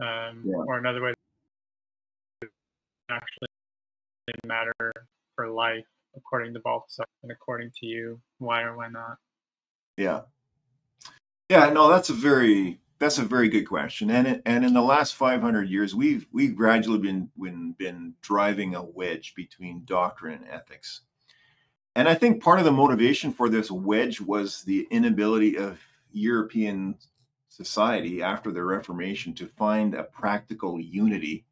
Um, 0.00 0.42
yeah. 0.44 0.56
Or 0.56 0.78
another 0.78 1.02
way, 1.02 1.14
actually 3.10 3.48
matter 4.46 4.92
for 5.34 5.48
life 5.48 5.84
according 6.16 6.54
to 6.54 6.60
Balthasar 6.60 7.04
and 7.22 7.32
according 7.32 7.70
to 7.80 7.86
you. 7.86 8.20
Why 8.38 8.62
or 8.62 8.76
why 8.76 8.88
not? 8.88 9.16
Yeah. 9.96 10.22
Yeah, 11.48 11.70
no, 11.70 11.88
that's 11.88 12.10
a 12.10 12.14
very 12.14 12.80
that's 13.00 13.18
a 13.18 13.24
very 13.24 13.48
good 13.48 13.64
question, 13.64 14.10
and 14.10 14.42
and 14.44 14.64
in 14.64 14.74
the 14.74 14.82
last 14.82 15.14
500 15.14 15.68
years, 15.68 15.94
we've 15.94 16.26
we've 16.32 16.54
gradually 16.54 16.98
been 16.98 17.30
been, 17.40 17.72
been 17.72 18.14
driving 18.20 18.74
a 18.74 18.84
wedge 18.84 19.34
between 19.34 19.84
doctrine 19.84 20.34
and 20.34 20.50
ethics, 20.50 21.00
and 21.96 22.08
I 22.08 22.14
think 22.14 22.42
part 22.42 22.60
of 22.60 22.66
the 22.66 22.72
motivation 22.72 23.32
for 23.32 23.48
this 23.48 23.70
wedge 23.70 24.20
was 24.20 24.62
the 24.62 24.86
inability 24.90 25.56
of 25.56 25.80
European 26.12 26.96
society 27.48 28.22
after 28.22 28.52
the 28.52 28.62
Reformation 28.62 29.34
to 29.34 29.46
find 29.46 29.94
a 29.94 30.04
practical 30.04 30.78
unity 30.78 31.46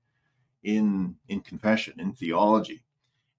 in 0.62 1.16
in 1.28 1.40
confession 1.40 1.98
in 1.98 2.12
theology, 2.12 2.82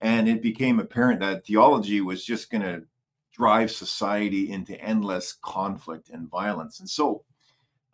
and 0.01 0.27
it 0.27 0.41
became 0.41 0.79
apparent 0.79 1.19
that 1.19 1.45
theology 1.45 2.01
was 2.01 2.23
just 2.23 2.49
going 2.49 2.61
to 2.61 2.83
drive 3.31 3.71
society 3.71 4.51
into 4.51 4.79
endless 4.81 5.33
conflict 5.41 6.09
and 6.09 6.29
violence, 6.29 6.79
and 6.79 6.89
so 6.89 7.23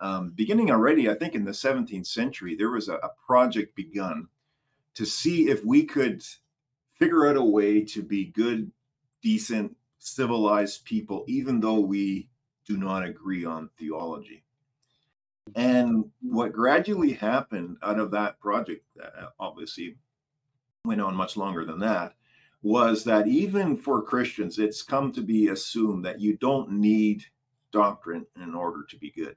um, 0.01 0.31
beginning 0.31 0.71
already, 0.71 1.09
I 1.09 1.15
think 1.15 1.35
in 1.35 1.45
the 1.45 1.51
17th 1.51 2.07
century, 2.07 2.55
there 2.55 2.69
was 2.69 2.89
a, 2.89 2.95
a 2.95 3.11
project 3.25 3.75
begun 3.75 4.27
to 4.95 5.05
see 5.05 5.49
if 5.49 5.63
we 5.63 5.85
could 5.85 6.23
figure 6.93 7.27
out 7.27 7.37
a 7.37 7.43
way 7.43 7.83
to 7.83 8.01
be 8.01 8.25
good, 8.25 8.71
decent, 9.21 9.75
civilized 9.99 10.85
people, 10.85 11.25
even 11.27 11.59
though 11.59 11.79
we 11.79 12.29
do 12.65 12.77
not 12.77 13.05
agree 13.05 13.45
on 13.45 13.69
theology. 13.77 14.43
And 15.55 16.05
what 16.21 16.53
gradually 16.53 17.13
happened 17.13 17.77
out 17.83 17.99
of 17.99 18.11
that 18.11 18.39
project, 18.39 18.83
uh, 19.01 19.27
obviously 19.39 19.97
went 20.85 21.01
on 21.01 21.15
much 21.15 21.37
longer 21.37 21.65
than 21.65 21.79
that, 21.79 22.13
was 22.61 23.03
that 23.03 23.27
even 23.27 23.77
for 23.77 24.01
Christians, 24.01 24.57
it's 24.57 24.81
come 24.81 25.11
to 25.13 25.21
be 25.21 25.47
assumed 25.49 26.05
that 26.05 26.19
you 26.19 26.35
don't 26.37 26.71
need 26.71 27.25
doctrine 27.71 28.25
in 28.41 28.55
order 28.55 28.83
to 28.89 28.97
be 28.97 29.11
good. 29.11 29.35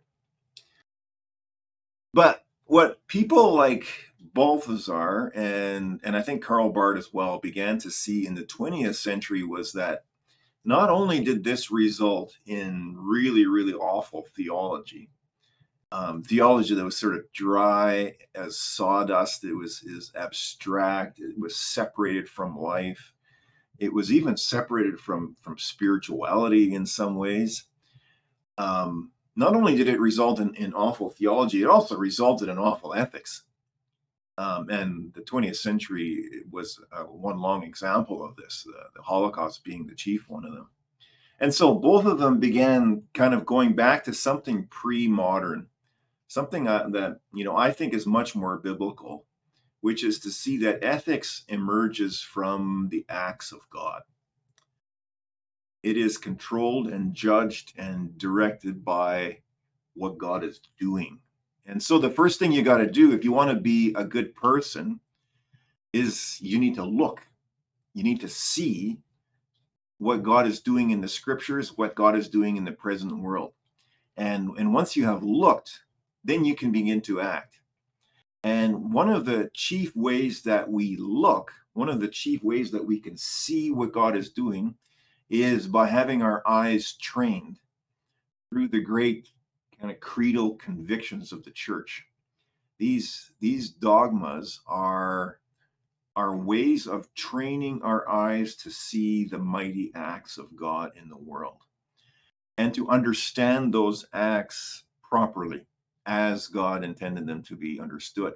But 2.15 2.45
what 2.65 3.07
people 3.07 3.55
like 3.55 3.87
Balthasar 4.35 5.33
and 5.35 6.01
and 6.05 6.17
I 6.17 6.23
think 6.23 6.43
Karl 6.43 6.71
Barth 6.71 6.99
as 6.99 7.13
well 7.13 7.39
began 7.39 7.79
to 7.79 7.91
see 7.91 8.27
in 8.27 8.35
the 8.35 8.43
20th 8.43 8.95
century 8.95 9.43
was 9.43 9.73
that 9.73 10.05
not 10.65 10.91
only 10.91 11.21
did 11.21 11.45
this 11.45 11.71
result 11.71 12.37
in 12.47 12.95
really 12.99 13.47
really 13.47 13.73
awful 13.75 14.27
theology, 14.37 15.11
um, 15.91 16.23
theology 16.23 16.75
that 16.75 16.85
was 16.85 16.97
sort 16.97 17.15
of 17.15 17.33
dry 17.33 18.15
as 18.35 18.59
sawdust, 18.59 19.45
it 19.45 19.55
was 19.55 19.83
is 19.83 20.13
abstract, 20.15 21.19
it 21.19 21.39
was 21.39 21.57
separated 21.57 22.29
from 22.29 22.59
life, 22.59 23.13
it 23.79 23.93
was 23.93 24.13
even 24.13 24.37
separated 24.37 25.01
from 25.01 25.37
from 25.41 25.57
spirituality 25.57 26.75
in 26.75 26.85
some 26.85 27.17
ways. 27.17 27.65
Um, 28.59 29.13
not 29.37 29.55
only 29.55 29.77
did 29.77 29.89
it 29.89 30.01
result 30.01 30.41
in, 30.41 30.53
in 30.57 30.75
awful 30.75 31.11
theology, 31.11 31.63
it 31.63 31.69
also 31.69 31.97
resulted 31.97 32.49
in 32.49 32.59
awful 32.59 32.93
ethics. 32.93 33.45
Um, 34.37 34.69
and 34.69 35.13
the 35.15 35.21
20th 35.23 35.57
century 35.57 36.29
was 36.51 36.81
uh, 36.93 37.05
one 37.05 37.39
long 37.39 37.63
example 37.63 38.25
of 38.25 38.37
this, 38.37 38.67
uh, 38.69 38.85
the 38.95 39.03
Holocaust 39.03 39.65
being 39.65 39.87
the 39.87 39.95
chief 39.95 40.29
one 40.29 40.45
of 40.45 40.53
them. 40.53 40.69
And 41.41 41.55
so 41.55 41.75
both 41.75 42.05
of 42.05 42.19
them 42.19 42.41
began 42.41 43.03
kind 43.15 43.33
of 43.33 43.47
going 43.47 43.75
back 43.75 44.05
to 44.05 44.13
something 44.13 44.67
pre-modern, 44.71 45.67
something 46.29 46.69
uh, 46.69 46.89
that 46.93 47.21
you 47.35 47.45
know 47.45 47.57
I 47.57 47.73
think 47.73 47.93
is 47.93 48.07
much 48.07 48.37
more 48.37 48.59
biblical, 48.59 49.25
which 49.81 50.05
is 50.05 50.21
to 50.21 50.31
see 50.31 50.59
that 50.59 50.85
ethics 50.85 51.45
emerges 51.49 52.21
from 52.21 52.89
the 52.91 53.05
acts 53.09 53.51
of 53.51 53.69
God. 53.71 54.03
It 55.83 55.97
is 55.97 56.19
controlled 56.19 56.89
and 56.89 57.15
judged 57.15 57.73
and 57.77 58.17
directed 58.19 58.85
by 58.85 59.39
what 59.95 60.19
God 60.19 60.45
is 60.45 60.61
doing. 60.79 61.21
And 61.67 61.83
so 61.83 61.99
the 61.99 62.11
first 62.11 62.39
thing 62.39 62.53
you 62.53 62.63
got 62.63 62.79
to 62.79 62.91
do 62.91 63.13
if 63.13 63.25
you 63.25 63.33
want 63.33 63.51
to 63.51 63.57
be 63.57 63.95
a 63.95 64.05
good 64.05 64.35
person 64.35 65.01
is 65.93 66.39
you 66.41 66.59
need 66.59 66.75
to 66.77 66.85
look. 66.85 67.21
You 67.95 68.03
need 68.03 68.21
to 68.21 68.29
see 68.29 68.99
what 69.99 70.23
God 70.23 70.47
is 70.47 70.61
doing 70.61 70.91
in 70.91 71.01
the 71.01 71.09
scriptures, 71.09 71.77
what 71.77 71.95
God 71.95 72.17
is 72.17 72.29
doing 72.29 72.57
in 72.57 72.65
the 72.65 72.73
present 72.73 73.21
world. 73.21 73.53
And, 74.17 74.51
and 74.59 74.73
once 74.73 74.97
you 74.97 75.05
have 75.05 75.23
looked, 75.23 75.81
then 76.29 76.45
you 76.45 76.55
can 76.55 76.71
begin 76.71 77.01
to 77.01 77.23
act. 77.23 77.59
And 78.45 78.93
one 78.93 79.09
of 79.09 79.25
the 79.25 79.51
chief 79.55 79.97
ways 79.97 80.43
that 80.43 80.71
we 80.71 80.95
look, 80.97 81.51
one 81.73 81.89
of 81.89 82.01
the 82.01 82.09
chief 82.09 82.45
ways 82.45 82.71
that 82.73 82.85
we 82.85 83.01
can 83.01 83.17
see 83.17 83.71
what 83.71 83.93
God 83.93 84.15
is 84.15 84.29
doing 84.29 84.75
is 85.31 85.67
by 85.67 85.87
having 85.87 86.21
our 86.21 86.43
eyes 86.47 86.93
trained 87.01 87.59
through 88.51 88.69
the 88.69 88.81
great 88.81 89.31
kind 89.81 89.91
of 89.91 90.01
creedal 90.01 90.57
convictions 90.57 91.33
of 91.33 91.45
the 91.45 91.51
church. 91.51 92.05
These 92.77 93.31
these 93.41 93.71
dogmas 93.71 94.61
are 94.67 95.41
are 96.15 96.37
ways 96.37 96.87
of 96.87 97.13
training 97.15 97.81
our 97.83 98.07
eyes 98.07 98.55
to 98.57 98.71
see 98.71 99.25
the 99.25 99.39
mighty 99.39 99.93
acts 99.95 100.37
of 100.37 100.55
God 100.55 100.91
in 101.01 101.09
the 101.09 101.17
world 101.17 101.63
and 102.59 102.75
to 102.75 102.91
understand 102.91 103.73
those 103.73 104.05
acts 104.13 104.85
properly 105.03 105.65
as 106.09 106.49
God 106.49 106.83
intended 106.83 107.27
them 107.27 107.43
to 107.45 107.55
be 107.55 107.79
understood. 107.79 108.33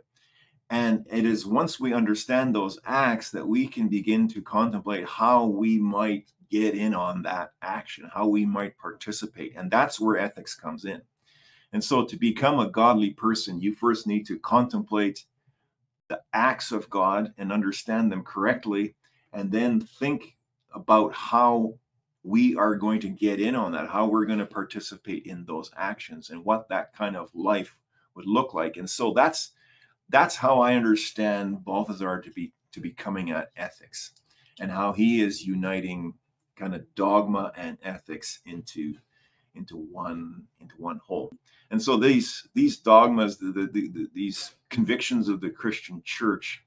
And 0.70 1.04
it 1.10 1.24
is 1.24 1.44
once 1.46 1.80
we 1.80 1.92
understand 1.92 2.54
those 2.54 2.78
acts 2.86 3.30
that 3.30 3.46
we 3.46 3.66
can 3.66 3.88
begin 3.88 4.28
to 4.28 4.42
contemplate 4.42 5.08
how 5.08 5.46
we 5.46 5.78
might 5.78 6.30
get 6.50 6.74
in 6.74 6.94
on 6.94 7.22
that 7.22 7.52
action, 7.62 8.08
how 8.12 8.28
we 8.28 8.44
might 8.44 8.78
participate. 8.78 9.54
And 9.56 9.70
that's 9.70 9.98
where 9.98 10.18
ethics 10.18 10.54
comes 10.54 10.84
in. 10.84 11.00
And 11.72 11.82
so 11.82 12.04
to 12.04 12.16
become 12.16 12.60
a 12.60 12.70
godly 12.70 13.10
person, 13.10 13.60
you 13.60 13.74
first 13.74 14.06
need 14.06 14.26
to 14.26 14.38
contemplate 14.38 15.24
the 16.08 16.20
acts 16.34 16.72
of 16.72 16.90
God 16.90 17.32
and 17.38 17.50
understand 17.50 18.12
them 18.12 18.22
correctly, 18.22 18.94
and 19.32 19.50
then 19.50 19.80
think 19.80 20.36
about 20.74 21.14
how 21.14 21.72
we 22.24 22.56
are 22.56 22.76
going 22.76 23.00
to 23.00 23.08
get 23.08 23.40
in 23.40 23.54
on 23.54 23.72
that, 23.72 23.88
how 23.88 24.06
we're 24.06 24.26
going 24.26 24.38
to 24.38 24.46
participate 24.46 25.26
in 25.26 25.44
those 25.44 25.70
actions 25.76 26.30
and 26.30 26.44
what 26.44 26.68
that 26.68 26.92
kind 26.94 27.16
of 27.16 27.30
life 27.34 27.76
would 28.14 28.26
look 28.26 28.54
like. 28.54 28.76
And 28.76 28.88
so 28.88 29.12
that's 29.12 29.52
that's 30.08 30.36
how 30.36 30.60
I 30.60 30.74
understand 30.74 31.64
Balthasar 31.64 32.20
to 32.20 32.30
be 32.30 32.52
to 32.72 32.80
be 32.80 32.90
coming 32.90 33.30
at 33.30 33.50
ethics 33.56 34.12
and 34.60 34.70
how 34.70 34.92
he 34.92 35.20
is 35.20 35.46
uniting 35.46 36.14
kind 36.56 36.74
of 36.74 36.94
dogma 36.94 37.52
and 37.56 37.78
ethics 37.82 38.40
into 38.46 38.94
into 39.54 39.76
one 39.76 40.44
into 40.60 40.74
one 40.78 41.00
whole 41.04 41.30
and 41.70 41.82
so 41.82 41.96
these 41.96 42.48
these 42.54 42.78
dogmas 42.78 43.36
the, 43.38 43.52
the, 43.52 43.66
the, 43.88 44.08
these 44.14 44.54
convictions 44.70 45.28
of 45.28 45.40
the 45.40 45.50
christian 45.50 46.00
church 46.04 46.64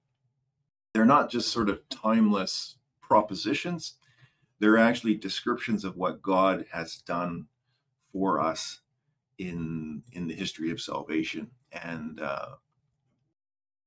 they're 0.93 1.05
not 1.05 1.29
just 1.29 1.49
sort 1.49 1.69
of 1.69 1.87
timeless 1.89 2.75
propositions 3.01 3.95
they're 4.59 4.77
actually 4.77 5.15
descriptions 5.15 5.83
of 5.83 5.95
what 5.95 6.21
god 6.21 6.65
has 6.71 6.97
done 6.97 7.45
for 8.11 8.39
us 8.39 8.81
in 9.37 10.01
in 10.11 10.27
the 10.27 10.33
history 10.33 10.71
of 10.71 10.81
salvation 10.81 11.49
and 11.71 12.21
uh 12.21 12.55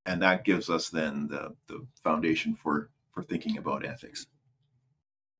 and 0.06 0.22
that 0.22 0.44
gives 0.44 0.68
us 0.70 0.90
then 0.90 1.28
the 1.28 1.54
the 1.66 1.86
foundation 2.02 2.54
for 2.54 2.90
for 3.12 3.22
thinking 3.22 3.58
about 3.58 3.84
ethics 3.84 4.26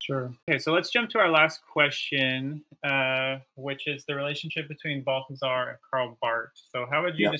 Sure. 0.01 0.33
Okay, 0.49 0.57
so 0.57 0.71
let's 0.71 0.89
jump 0.89 1.09
to 1.09 1.19
our 1.19 1.29
last 1.29 1.61
question, 1.71 2.63
uh, 2.83 3.37
which 3.55 3.85
is 3.85 4.05
the 4.05 4.15
relationship 4.15 4.67
between 4.69 5.03
Balthasar 5.03 5.69
and 5.69 5.77
Karl 5.91 6.17
Barth. 6.21 6.51
So, 6.73 6.85
how 6.89 7.03
would 7.03 7.19
you 7.19 7.25
yeah. 7.25 7.31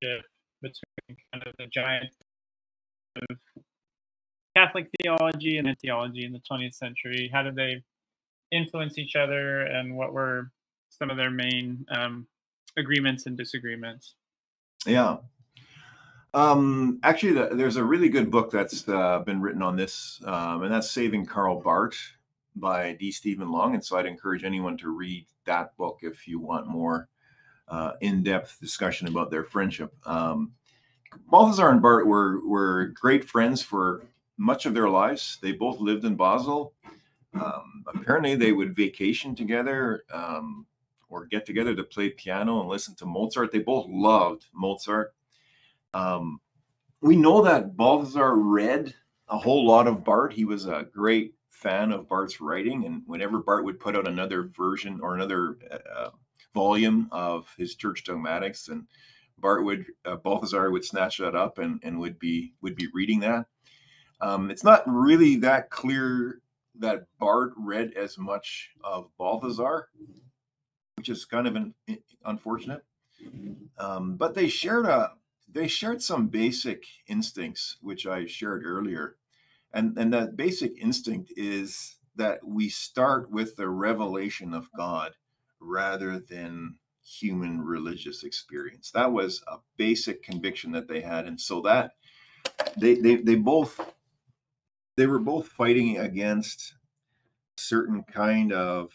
describe 0.00 0.24
between 0.62 1.16
kind 1.32 1.46
of 1.46 1.52
the 1.58 1.66
giant 1.66 2.10
of 3.16 3.36
Catholic 4.56 4.88
theology 5.00 5.58
and 5.58 5.74
theology 5.80 6.24
in 6.24 6.32
the 6.32 6.42
20th 6.50 6.74
century? 6.74 7.30
How 7.32 7.42
did 7.42 7.56
they 7.56 7.82
influence 8.50 8.98
each 8.98 9.16
other, 9.16 9.62
and 9.62 9.96
what 9.96 10.12
were 10.12 10.50
some 10.90 11.10
of 11.10 11.16
their 11.16 11.30
main 11.30 11.86
um, 11.90 12.26
agreements 12.76 13.26
and 13.26 13.36
disagreements? 13.36 14.14
Yeah. 14.86 15.18
Um, 16.34 16.98
actually, 17.02 17.32
the, 17.32 17.50
there's 17.52 17.76
a 17.76 17.84
really 17.84 18.08
good 18.08 18.30
book 18.30 18.50
that's 18.50 18.88
uh, 18.88 19.20
been 19.20 19.40
written 19.40 19.62
on 19.62 19.76
this, 19.76 20.20
um, 20.24 20.62
and 20.62 20.72
that's 20.72 20.90
Saving 20.90 21.26
Karl 21.26 21.60
Barth 21.60 21.98
by 22.56 22.92
D. 22.94 23.10
Stephen 23.10 23.50
Long. 23.50 23.74
And 23.74 23.84
so 23.84 23.96
I'd 23.96 24.06
encourage 24.06 24.44
anyone 24.44 24.76
to 24.78 24.90
read 24.90 25.26
that 25.44 25.76
book 25.76 26.00
if 26.02 26.26
you 26.26 26.38
want 26.40 26.66
more 26.66 27.08
uh, 27.68 27.92
in-depth 28.00 28.58
discussion 28.60 29.08
about 29.08 29.30
their 29.30 29.44
friendship. 29.44 29.92
Um, 30.06 30.52
Balthasar 31.28 31.68
and 31.68 31.82
Barth 31.82 32.06
were 32.06 32.46
were 32.46 32.92
great 32.94 33.24
friends 33.24 33.60
for 33.62 34.02
much 34.42 34.66
of 34.66 34.74
their 34.74 34.88
lives. 34.88 35.38
They 35.40 35.52
both 35.52 35.80
lived 35.80 36.04
in 36.04 36.16
Basel. 36.16 36.74
Um, 37.34 37.84
apparently, 37.94 38.34
they 38.34 38.52
would 38.52 38.74
vacation 38.74 39.34
together 39.34 40.02
um, 40.12 40.66
or 41.08 41.26
get 41.26 41.46
together 41.46 41.74
to 41.74 41.84
play 41.84 42.10
piano 42.10 42.60
and 42.60 42.68
listen 42.68 42.94
to 42.96 43.06
Mozart. 43.06 43.52
They 43.52 43.60
both 43.60 43.86
loved 43.88 44.46
Mozart. 44.52 45.14
Um, 45.94 46.40
we 47.00 47.16
know 47.16 47.42
that 47.42 47.76
Balthasar 47.76 48.34
read 48.34 48.94
a 49.28 49.38
whole 49.38 49.64
lot 49.66 49.86
of 49.86 50.04
Barth. 50.04 50.32
He 50.32 50.44
was 50.44 50.66
a 50.66 50.86
great 50.92 51.34
fan 51.48 51.92
of 51.92 52.08
Barth's 52.08 52.40
writing, 52.40 52.84
and 52.84 53.02
whenever 53.06 53.38
Barth 53.38 53.64
would 53.64 53.80
put 53.80 53.96
out 53.96 54.08
another 54.08 54.50
version 54.56 55.00
or 55.00 55.14
another 55.14 55.58
uh, 55.70 56.10
volume 56.52 57.08
of 57.12 57.46
his 57.56 57.76
church 57.76 58.04
dogmatics, 58.04 58.68
and 58.68 58.86
Barth 59.38 59.64
would 59.64 59.86
uh, 60.04 60.16
would 60.24 60.84
snatch 60.84 61.18
that 61.18 61.36
up 61.36 61.58
and 61.58 61.80
and 61.82 61.98
would 62.00 62.18
be 62.18 62.54
would 62.60 62.74
be 62.74 62.88
reading 62.92 63.20
that. 63.20 63.46
Um, 64.22 64.50
it's 64.50 64.64
not 64.64 64.84
really 64.86 65.36
that 65.36 65.68
clear 65.68 66.40
that 66.78 67.06
Barth 67.18 67.52
read 67.56 67.92
as 67.94 68.16
much 68.16 68.70
of 68.84 69.10
Balthasar, 69.18 69.88
which 70.96 71.08
is 71.08 71.24
kind 71.24 71.46
of 71.48 71.56
an, 71.56 71.74
unfortunate. 72.24 72.84
Um, 73.78 74.16
but 74.16 74.34
they 74.34 74.48
shared 74.48 74.86
a 74.86 75.12
they 75.52 75.66
shared 75.66 76.00
some 76.00 76.28
basic 76.28 76.84
instincts, 77.08 77.76
which 77.82 78.06
I 78.06 78.26
shared 78.26 78.64
earlier, 78.64 79.16
and 79.72 79.98
and 79.98 80.12
that 80.12 80.36
basic 80.36 80.72
instinct 80.78 81.32
is 81.36 81.96
that 82.14 82.46
we 82.46 82.68
start 82.68 83.30
with 83.30 83.56
the 83.56 83.68
revelation 83.68 84.54
of 84.54 84.68
God 84.76 85.12
rather 85.60 86.20
than 86.20 86.76
human 87.04 87.60
religious 87.60 88.22
experience. 88.22 88.90
That 88.92 89.12
was 89.12 89.42
a 89.48 89.56
basic 89.76 90.22
conviction 90.22 90.70
that 90.72 90.88
they 90.88 91.00
had, 91.00 91.26
and 91.26 91.40
so 91.40 91.60
that 91.62 91.92
they 92.76 92.94
they 92.94 93.16
they 93.16 93.34
both 93.34 93.80
they 94.96 95.06
were 95.06 95.18
both 95.18 95.48
fighting 95.48 95.98
against 95.98 96.74
certain 97.56 98.02
kind 98.02 98.52
of 98.52 98.92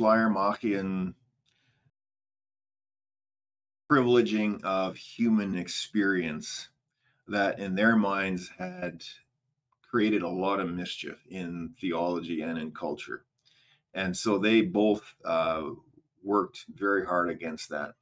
Schleiermachian 0.00 1.14
privileging 3.90 4.62
of 4.64 4.96
human 4.96 5.56
experience 5.56 6.68
that 7.28 7.58
in 7.58 7.74
their 7.74 7.96
minds 7.96 8.50
had 8.58 9.02
created 9.82 10.22
a 10.22 10.28
lot 10.28 10.60
of 10.60 10.68
mischief 10.68 11.18
in 11.30 11.70
theology 11.80 12.42
and 12.42 12.58
in 12.58 12.72
culture. 12.72 13.24
And 13.94 14.16
so 14.16 14.38
they 14.38 14.60
both 14.60 15.14
uh, 15.24 15.70
worked 16.22 16.66
very 16.74 17.06
hard 17.06 17.30
against 17.30 17.70
that. 17.70 17.94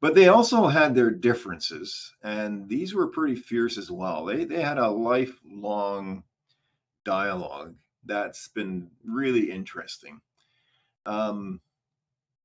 But 0.00 0.14
they 0.14 0.28
also 0.28 0.68
had 0.68 0.94
their 0.94 1.10
differences, 1.10 2.14
and 2.22 2.68
these 2.68 2.94
were 2.94 3.08
pretty 3.08 3.34
fierce 3.34 3.76
as 3.76 3.90
well. 3.90 4.24
They, 4.24 4.44
they 4.44 4.62
had 4.62 4.78
a 4.78 4.88
lifelong 4.88 6.22
dialogue 7.04 7.74
that's 8.04 8.46
been 8.48 8.90
really 9.04 9.50
interesting. 9.50 10.20
Um, 11.04 11.60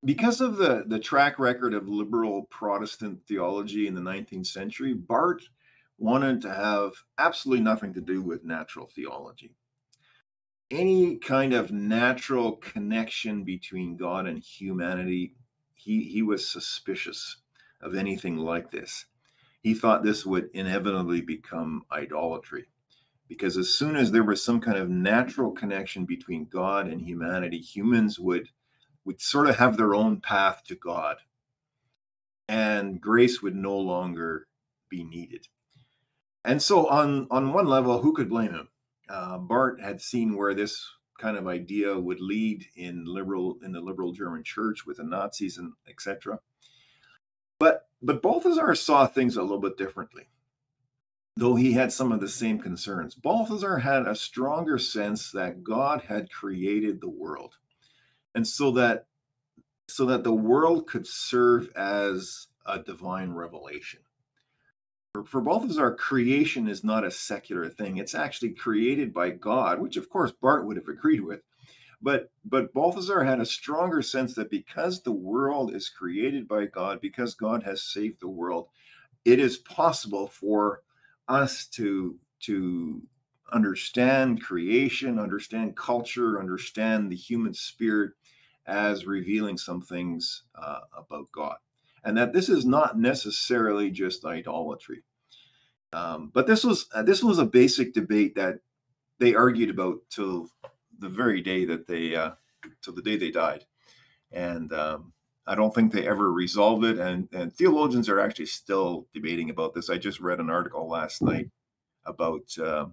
because 0.03 0.41
of 0.41 0.57
the, 0.57 0.83
the 0.87 0.99
track 0.99 1.37
record 1.37 1.73
of 1.73 1.87
liberal 1.87 2.43
Protestant 2.49 3.19
theology 3.27 3.87
in 3.87 3.93
the 3.93 4.01
19th 4.01 4.47
century, 4.47 4.93
Barth 4.93 5.47
wanted 5.99 6.41
to 6.41 6.53
have 6.53 6.93
absolutely 7.19 7.63
nothing 7.63 7.93
to 7.93 8.01
do 8.01 8.21
with 8.21 8.43
natural 8.43 8.87
theology. 8.87 9.55
Any 10.71 11.17
kind 11.17 11.53
of 11.53 11.71
natural 11.71 12.53
connection 12.53 13.43
between 13.43 13.95
God 13.95 14.25
and 14.25 14.39
humanity, 14.39 15.35
he, 15.75 16.03
he 16.03 16.23
was 16.23 16.49
suspicious 16.49 17.37
of 17.83 17.95
anything 17.95 18.37
like 18.37 18.71
this. 18.71 19.05
He 19.61 19.73
thought 19.73 20.03
this 20.03 20.25
would 20.25 20.49
inevitably 20.53 21.21
become 21.21 21.83
idolatry 21.91 22.67
because 23.27 23.57
as 23.57 23.73
soon 23.73 23.95
as 23.95 24.11
there 24.11 24.23
was 24.23 24.43
some 24.43 24.59
kind 24.59 24.77
of 24.77 24.89
natural 24.89 25.51
connection 25.51 26.05
between 26.05 26.45
God 26.45 26.87
and 26.87 27.01
humanity, 27.01 27.59
humans 27.59 28.19
would 28.19 28.49
would 29.05 29.19
sort 29.19 29.49
of 29.49 29.57
have 29.57 29.75
their 29.75 29.95
own 29.95 30.21
path 30.21 30.63
to 30.67 30.75
God, 30.75 31.17
and 32.47 33.01
grace 33.01 33.41
would 33.41 33.55
no 33.55 33.77
longer 33.77 34.47
be 34.89 35.03
needed. 35.03 35.47
And 36.45 36.61
so, 36.61 36.87
on 36.87 37.27
on 37.31 37.53
one 37.53 37.65
level, 37.65 38.01
who 38.01 38.13
could 38.13 38.29
blame 38.29 38.51
him? 38.51 38.69
Uh, 39.09 39.37
Barth 39.37 39.79
had 39.81 40.01
seen 40.01 40.37
where 40.37 40.53
this 40.53 40.85
kind 41.19 41.37
of 41.37 41.47
idea 41.47 41.97
would 41.97 42.19
lead 42.19 42.65
in 42.75 43.05
liberal 43.05 43.57
in 43.63 43.71
the 43.71 43.81
liberal 43.81 44.11
German 44.11 44.43
church 44.43 44.85
with 44.85 44.97
the 44.97 45.03
Nazis 45.03 45.57
and 45.57 45.73
etc. 45.87 46.39
But 47.63 47.87
but 48.01 48.21
Balthasar 48.21 48.75
saw 48.75 49.07
things 49.07 49.37
a 49.37 49.41
little 49.41 49.61
bit 49.61 49.77
differently, 49.77 50.23
though 51.37 51.55
he 51.55 51.71
had 51.71 51.93
some 51.93 52.11
of 52.11 52.19
the 52.19 52.27
same 52.27 52.59
concerns. 52.59 53.15
Balthasar 53.15 53.77
had 53.77 54.05
a 54.05 54.17
stronger 54.17 54.77
sense 54.77 55.31
that 55.31 55.63
God 55.63 56.01
had 56.01 56.29
created 56.29 56.99
the 56.99 57.09
world, 57.09 57.55
and 58.35 58.45
so 58.45 58.71
that 58.71 59.05
so 59.87 60.05
that 60.07 60.25
the 60.25 60.33
world 60.33 60.87
could 60.87 61.07
serve 61.07 61.69
as 61.73 62.47
a 62.65 62.79
divine 62.79 63.31
revelation 63.31 64.01
for 65.13 65.23
for 65.23 65.39
Balthasar, 65.39 65.95
creation 65.95 66.67
is 66.67 66.83
not 66.83 67.05
a 67.05 67.11
secular 67.11 67.69
thing. 67.69 67.95
It's 67.95 68.13
actually 68.13 68.55
created 68.55 69.13
by 69.13 69.29
God, 69.29 69.79
which 69.79 69.95
of 69.95 70.09
course 70.09 70.33
Barth 70.33 70.65
would 70.65 70.75
have 70.75 70.89
agreed 70.89 71.21
with. 71.21 71.43
But 72.03 72.31
but 72.45 72.73
Balthasar 72.73 73.23
had 73.23 73.41
a 73.41 73.47
stronger 73.47 74.03
sense 74.03 74.35
that 74.35 74.51
because 74.51 75.01
the 75.01 75.13
world 75.13 75.75
is 75.75 75.89
created 75.89 76.47
by 76.47 76.67
God, 76.67 77.01
because 77.01 77.35
God 77.35 77.63
has 77.63 77.83
saved 77.83 78.21
the 78.21 78.29
world, 78.29 78.67
it 79.25 79.39
is 79.39 79.57
possible 79.57 80.27
for 80.27 80.83
us 81.29 81.65
to 81.67 82.17
to 82.41 83.01
understand 83.53 84.43
creation, 84.43 85.19
understand 85.19 85.77
culture, 85.77 86.39
understand 86.39 87.11
the 87.11 87.15
human 87.15 87.53
spirit 87.53 88.11
as 88.67 89.07
revealing 89.07 89.57
some 89.57 89.81
things 89.81 90.43
uh, 90.55 90.81
about 90.97 91.31
God 91.33 91.57
and 92.03 92.17
that 92.17 92.33
this 92.33 92.49
is 92.49 92.65
not 92.65 92.99
necessarily 92.99 93.89
just 93.89 94.25
idolatry. 94.25 95.03
Um, 95.93 96.31
but 96.33 96.47
this 96.47 96.63
was 96.63 96.87
uh, 96.93 97.03
this 97.03 97.23
was 97.23 97.39
a 97.39 97.45
basic 97.45 97.93
debate 97.93 98.35
that 98.35 98.59
they 99.19 99.35
argued 99.35 99.69
about 99.69 99.99
till 100.09 100.47
the 101.03 101.09
very 101.09 101.41
day 101.41 101.65
that 101.65 101.87
they 101.87 102.15
uh, 102.15 102.31
till 102.81 102.93
the 102.93 103.01
day 103.01 103.17
they 103.17 103.31
died, 103.31 103.65
and 104.31 104.73
um, 104.73 105.13
I 105.45 105.55
don't 105.55 105.73
think 105.75 105.91
they 105.91 106.07
ever 106.07 106.31
resolved 106.31 106.85
it. 106.85 106.97
And, 106.97 107.27
and 107.33 107.53
theologians 107.53 108.07
are 108.09 108.19
actually 108.19 108.45
still 108.45 109.07
debating 109.13 109.49
about 109.49 109.73
this. 109.73 109.89
I 109.89 109.97
just 109.97 110.19
read 110.19 110.39
an 110.39 110.49
article 110.49 110.87
last 110.87 111.21
night 111.21 111.49
about 112.05 112.57
uh, 112.57 112.87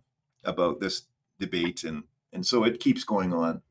about 0.44 0.80
this 0.80 1.02
debate, 1.38 1.84
and 1.84 2.04
and 2.32 2.44
so 2.44 2.64
it 2.64 2.80
keeps 2.80 3.04
going 3.04 3.32
on. 3.32 3.62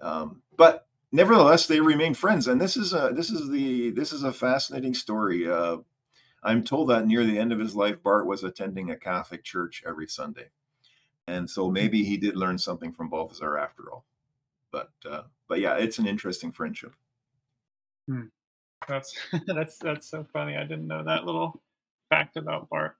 Um, 0.00 0.42
but 0.56 0.86
nevertheless, 1.10 1.66
they 1.66 1.80
remain 1.80 2.14
friends, 2.14 2.48
and 2.48 2.60
this 2.60 2.76
is 2.76 2.92
a 2.92 3.12
this 3.14 3.30
is 3.30 3.48
the 3.50 3.90
this 3.90 4.12
is 4.12 4.22
a 4.24 4.32
fascinating 4.32 4.94
story. 4.94 5.50
Uh, 5.50 5.78
I'm 6.42 6.64
told 6.64 6.90
that 6.90 7.06
near 7.06 7.24
the 7.24 7.38
end 7.38 7.52
of 7.52 7.60
his 7.60 7.76
life, 7.76 8.02
Barth 8.02 8.26
was 8.26 8.42
attending 8.42 8.90
a 8.90 8.96
Catholic 8.96 9.44
church 9.44 9.84
every 9.86 10.08
Sunday, 10.08 10.48
and 11.28 11.48
so 11.48 11.70
maybe 11.70 12.04
he 12.04 12.16
did 12.16 12.36
learn 12.36 12.58
something 12.58 12.92
from 12.92 13.08
Balthasar 13.08 13.58
after 13.58 13.90
all. 13.92 14.04
But 14.70 14.90
uh, 15.08 15.22
but 15.48 15.60
yeah, 15.60 15.74
it's 15.74 15.98
an 15.98 16.06
interesting 16.06 16.52
friendship. 16.52 16.94
Hmm. 18.08 18.26
That's 18.88 19.14
that's 19.46 19.78
that's 19.78 20.08
so 20.08 20.26
funny. 20.32 20.56
I 20.56 20.62
didn't 20.62 20.86
know 20.86 21.04
that 21.04 21.24
little 21.24 21.60
fact 22.10 22.36
about 22.36 22.68
Barth. 22.68 22.94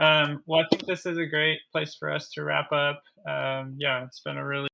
Um, 0.00 0.42
well, 0.46 0.60
I 0.60 0.66
think 0.70 0.86
this 0.86 1.04
is 1.04 1.18
a 1.18 1.26
great 1.26 1.60
place 1.70 1.94
for 1.94 2.10
us 2.10 2.30
to 2.30 2.44
wrap 2.44 2.72
up. 2.72 3.02
Um, 3.28 3.74
yeah, 3.78 4.04
it's 4.04 4.20
been 4.20 4.38
a 4.38 4.46
really 4.46 4.68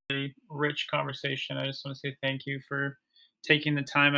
rich 0.49 0.87
conversation. 0.91 1.57
I 1.57 1.67
just 1.67 1.85
want 1.85 1.97
to 1.97 2.01
say 2.01 2.17
thank 2.23 2.47
you 2.47 2.61
for 2.69 2.99
taking 3.43 3.75
the 3.75 3.83
time. 3.83 4.17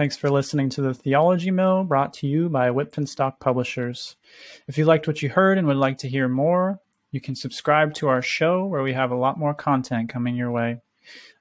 Thanks 0.00 0.16
for 0.16 0.30
listening 0.30 0.70
to 0.70 0.80
the 0.80 0.94
Theology 0.94 1.50
Mill 1.50 1.84
brought 1.84 2.14
to 2.14 2.26
you 2.26 2.48
by 2.48 2.72
Stock 3.04 3.38
Publishers. 3.38 4.16
If 4.66 4.78
you 4.78 4.86
liked 4.86 5.06
what 5.06 5.20
you 5.20 5.28
heard 5.28 5.58
and 5.58 5.66
would 5.66 5.76
like 5.76 5.98
to 5.98 6.08
hear 6.08 6.26
more, 6.26 6.80
you 7.12 7.20
can 7.20 7.34
subscribe 7.34 7.92
to 7.96 8.08
our 8.08 8.22
show 8.22 8.64
where 8.64 8.82
we 8.82 8.94
have 8.94 9.10
a 9.10 9.14
lot 9.14 9.38
more 9.38 9.52
content 9.52 10.08
coming 10.08 10.36
your 10.36 10.50
way. 10.50 10.78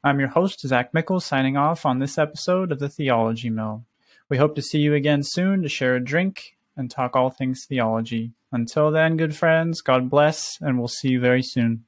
I'm 0.04 0.20
your 0.20 0.28
host, 0.28 0.60
Zach 0.60 0.94
Mickle, 0.94 1.22
signing 1.22 1.56
off 1.56 1.86
on 1.86 2.00
this 2.00 2.18
episode 2.18 2.74
of 2.74 2.80
the 2.80 2.90
Theology 2.90 3.50
Mill. 3.50 3.86
We 4.28 4.36
hope 4.36 4.56
to 4.56 4.62
see 4.62 4.80
you 4.80 4.94
again 4.94 5.24
soon 5.24 5.64
to 5.64 5.70
share 5.70 5.96
a 5.96 6.04
drink 6.04 6.58
and 6.76 6.92
talk 6.92 7.16
all 7.16 7.30
things 7.30 7.64
theology. 7.64 8.34
Until 8.52 8.92
then, 8.92 9.16
good 9.16 9.38
friends, 9.38 9.80
God 9.80 10.10
bless, 10.10 10.58
and 10.60 10.78
we'll 10.78 10.90
see 10.90 11.12
you 11.12 11.22
very 11.22 11.44
soon. 11.44 11.86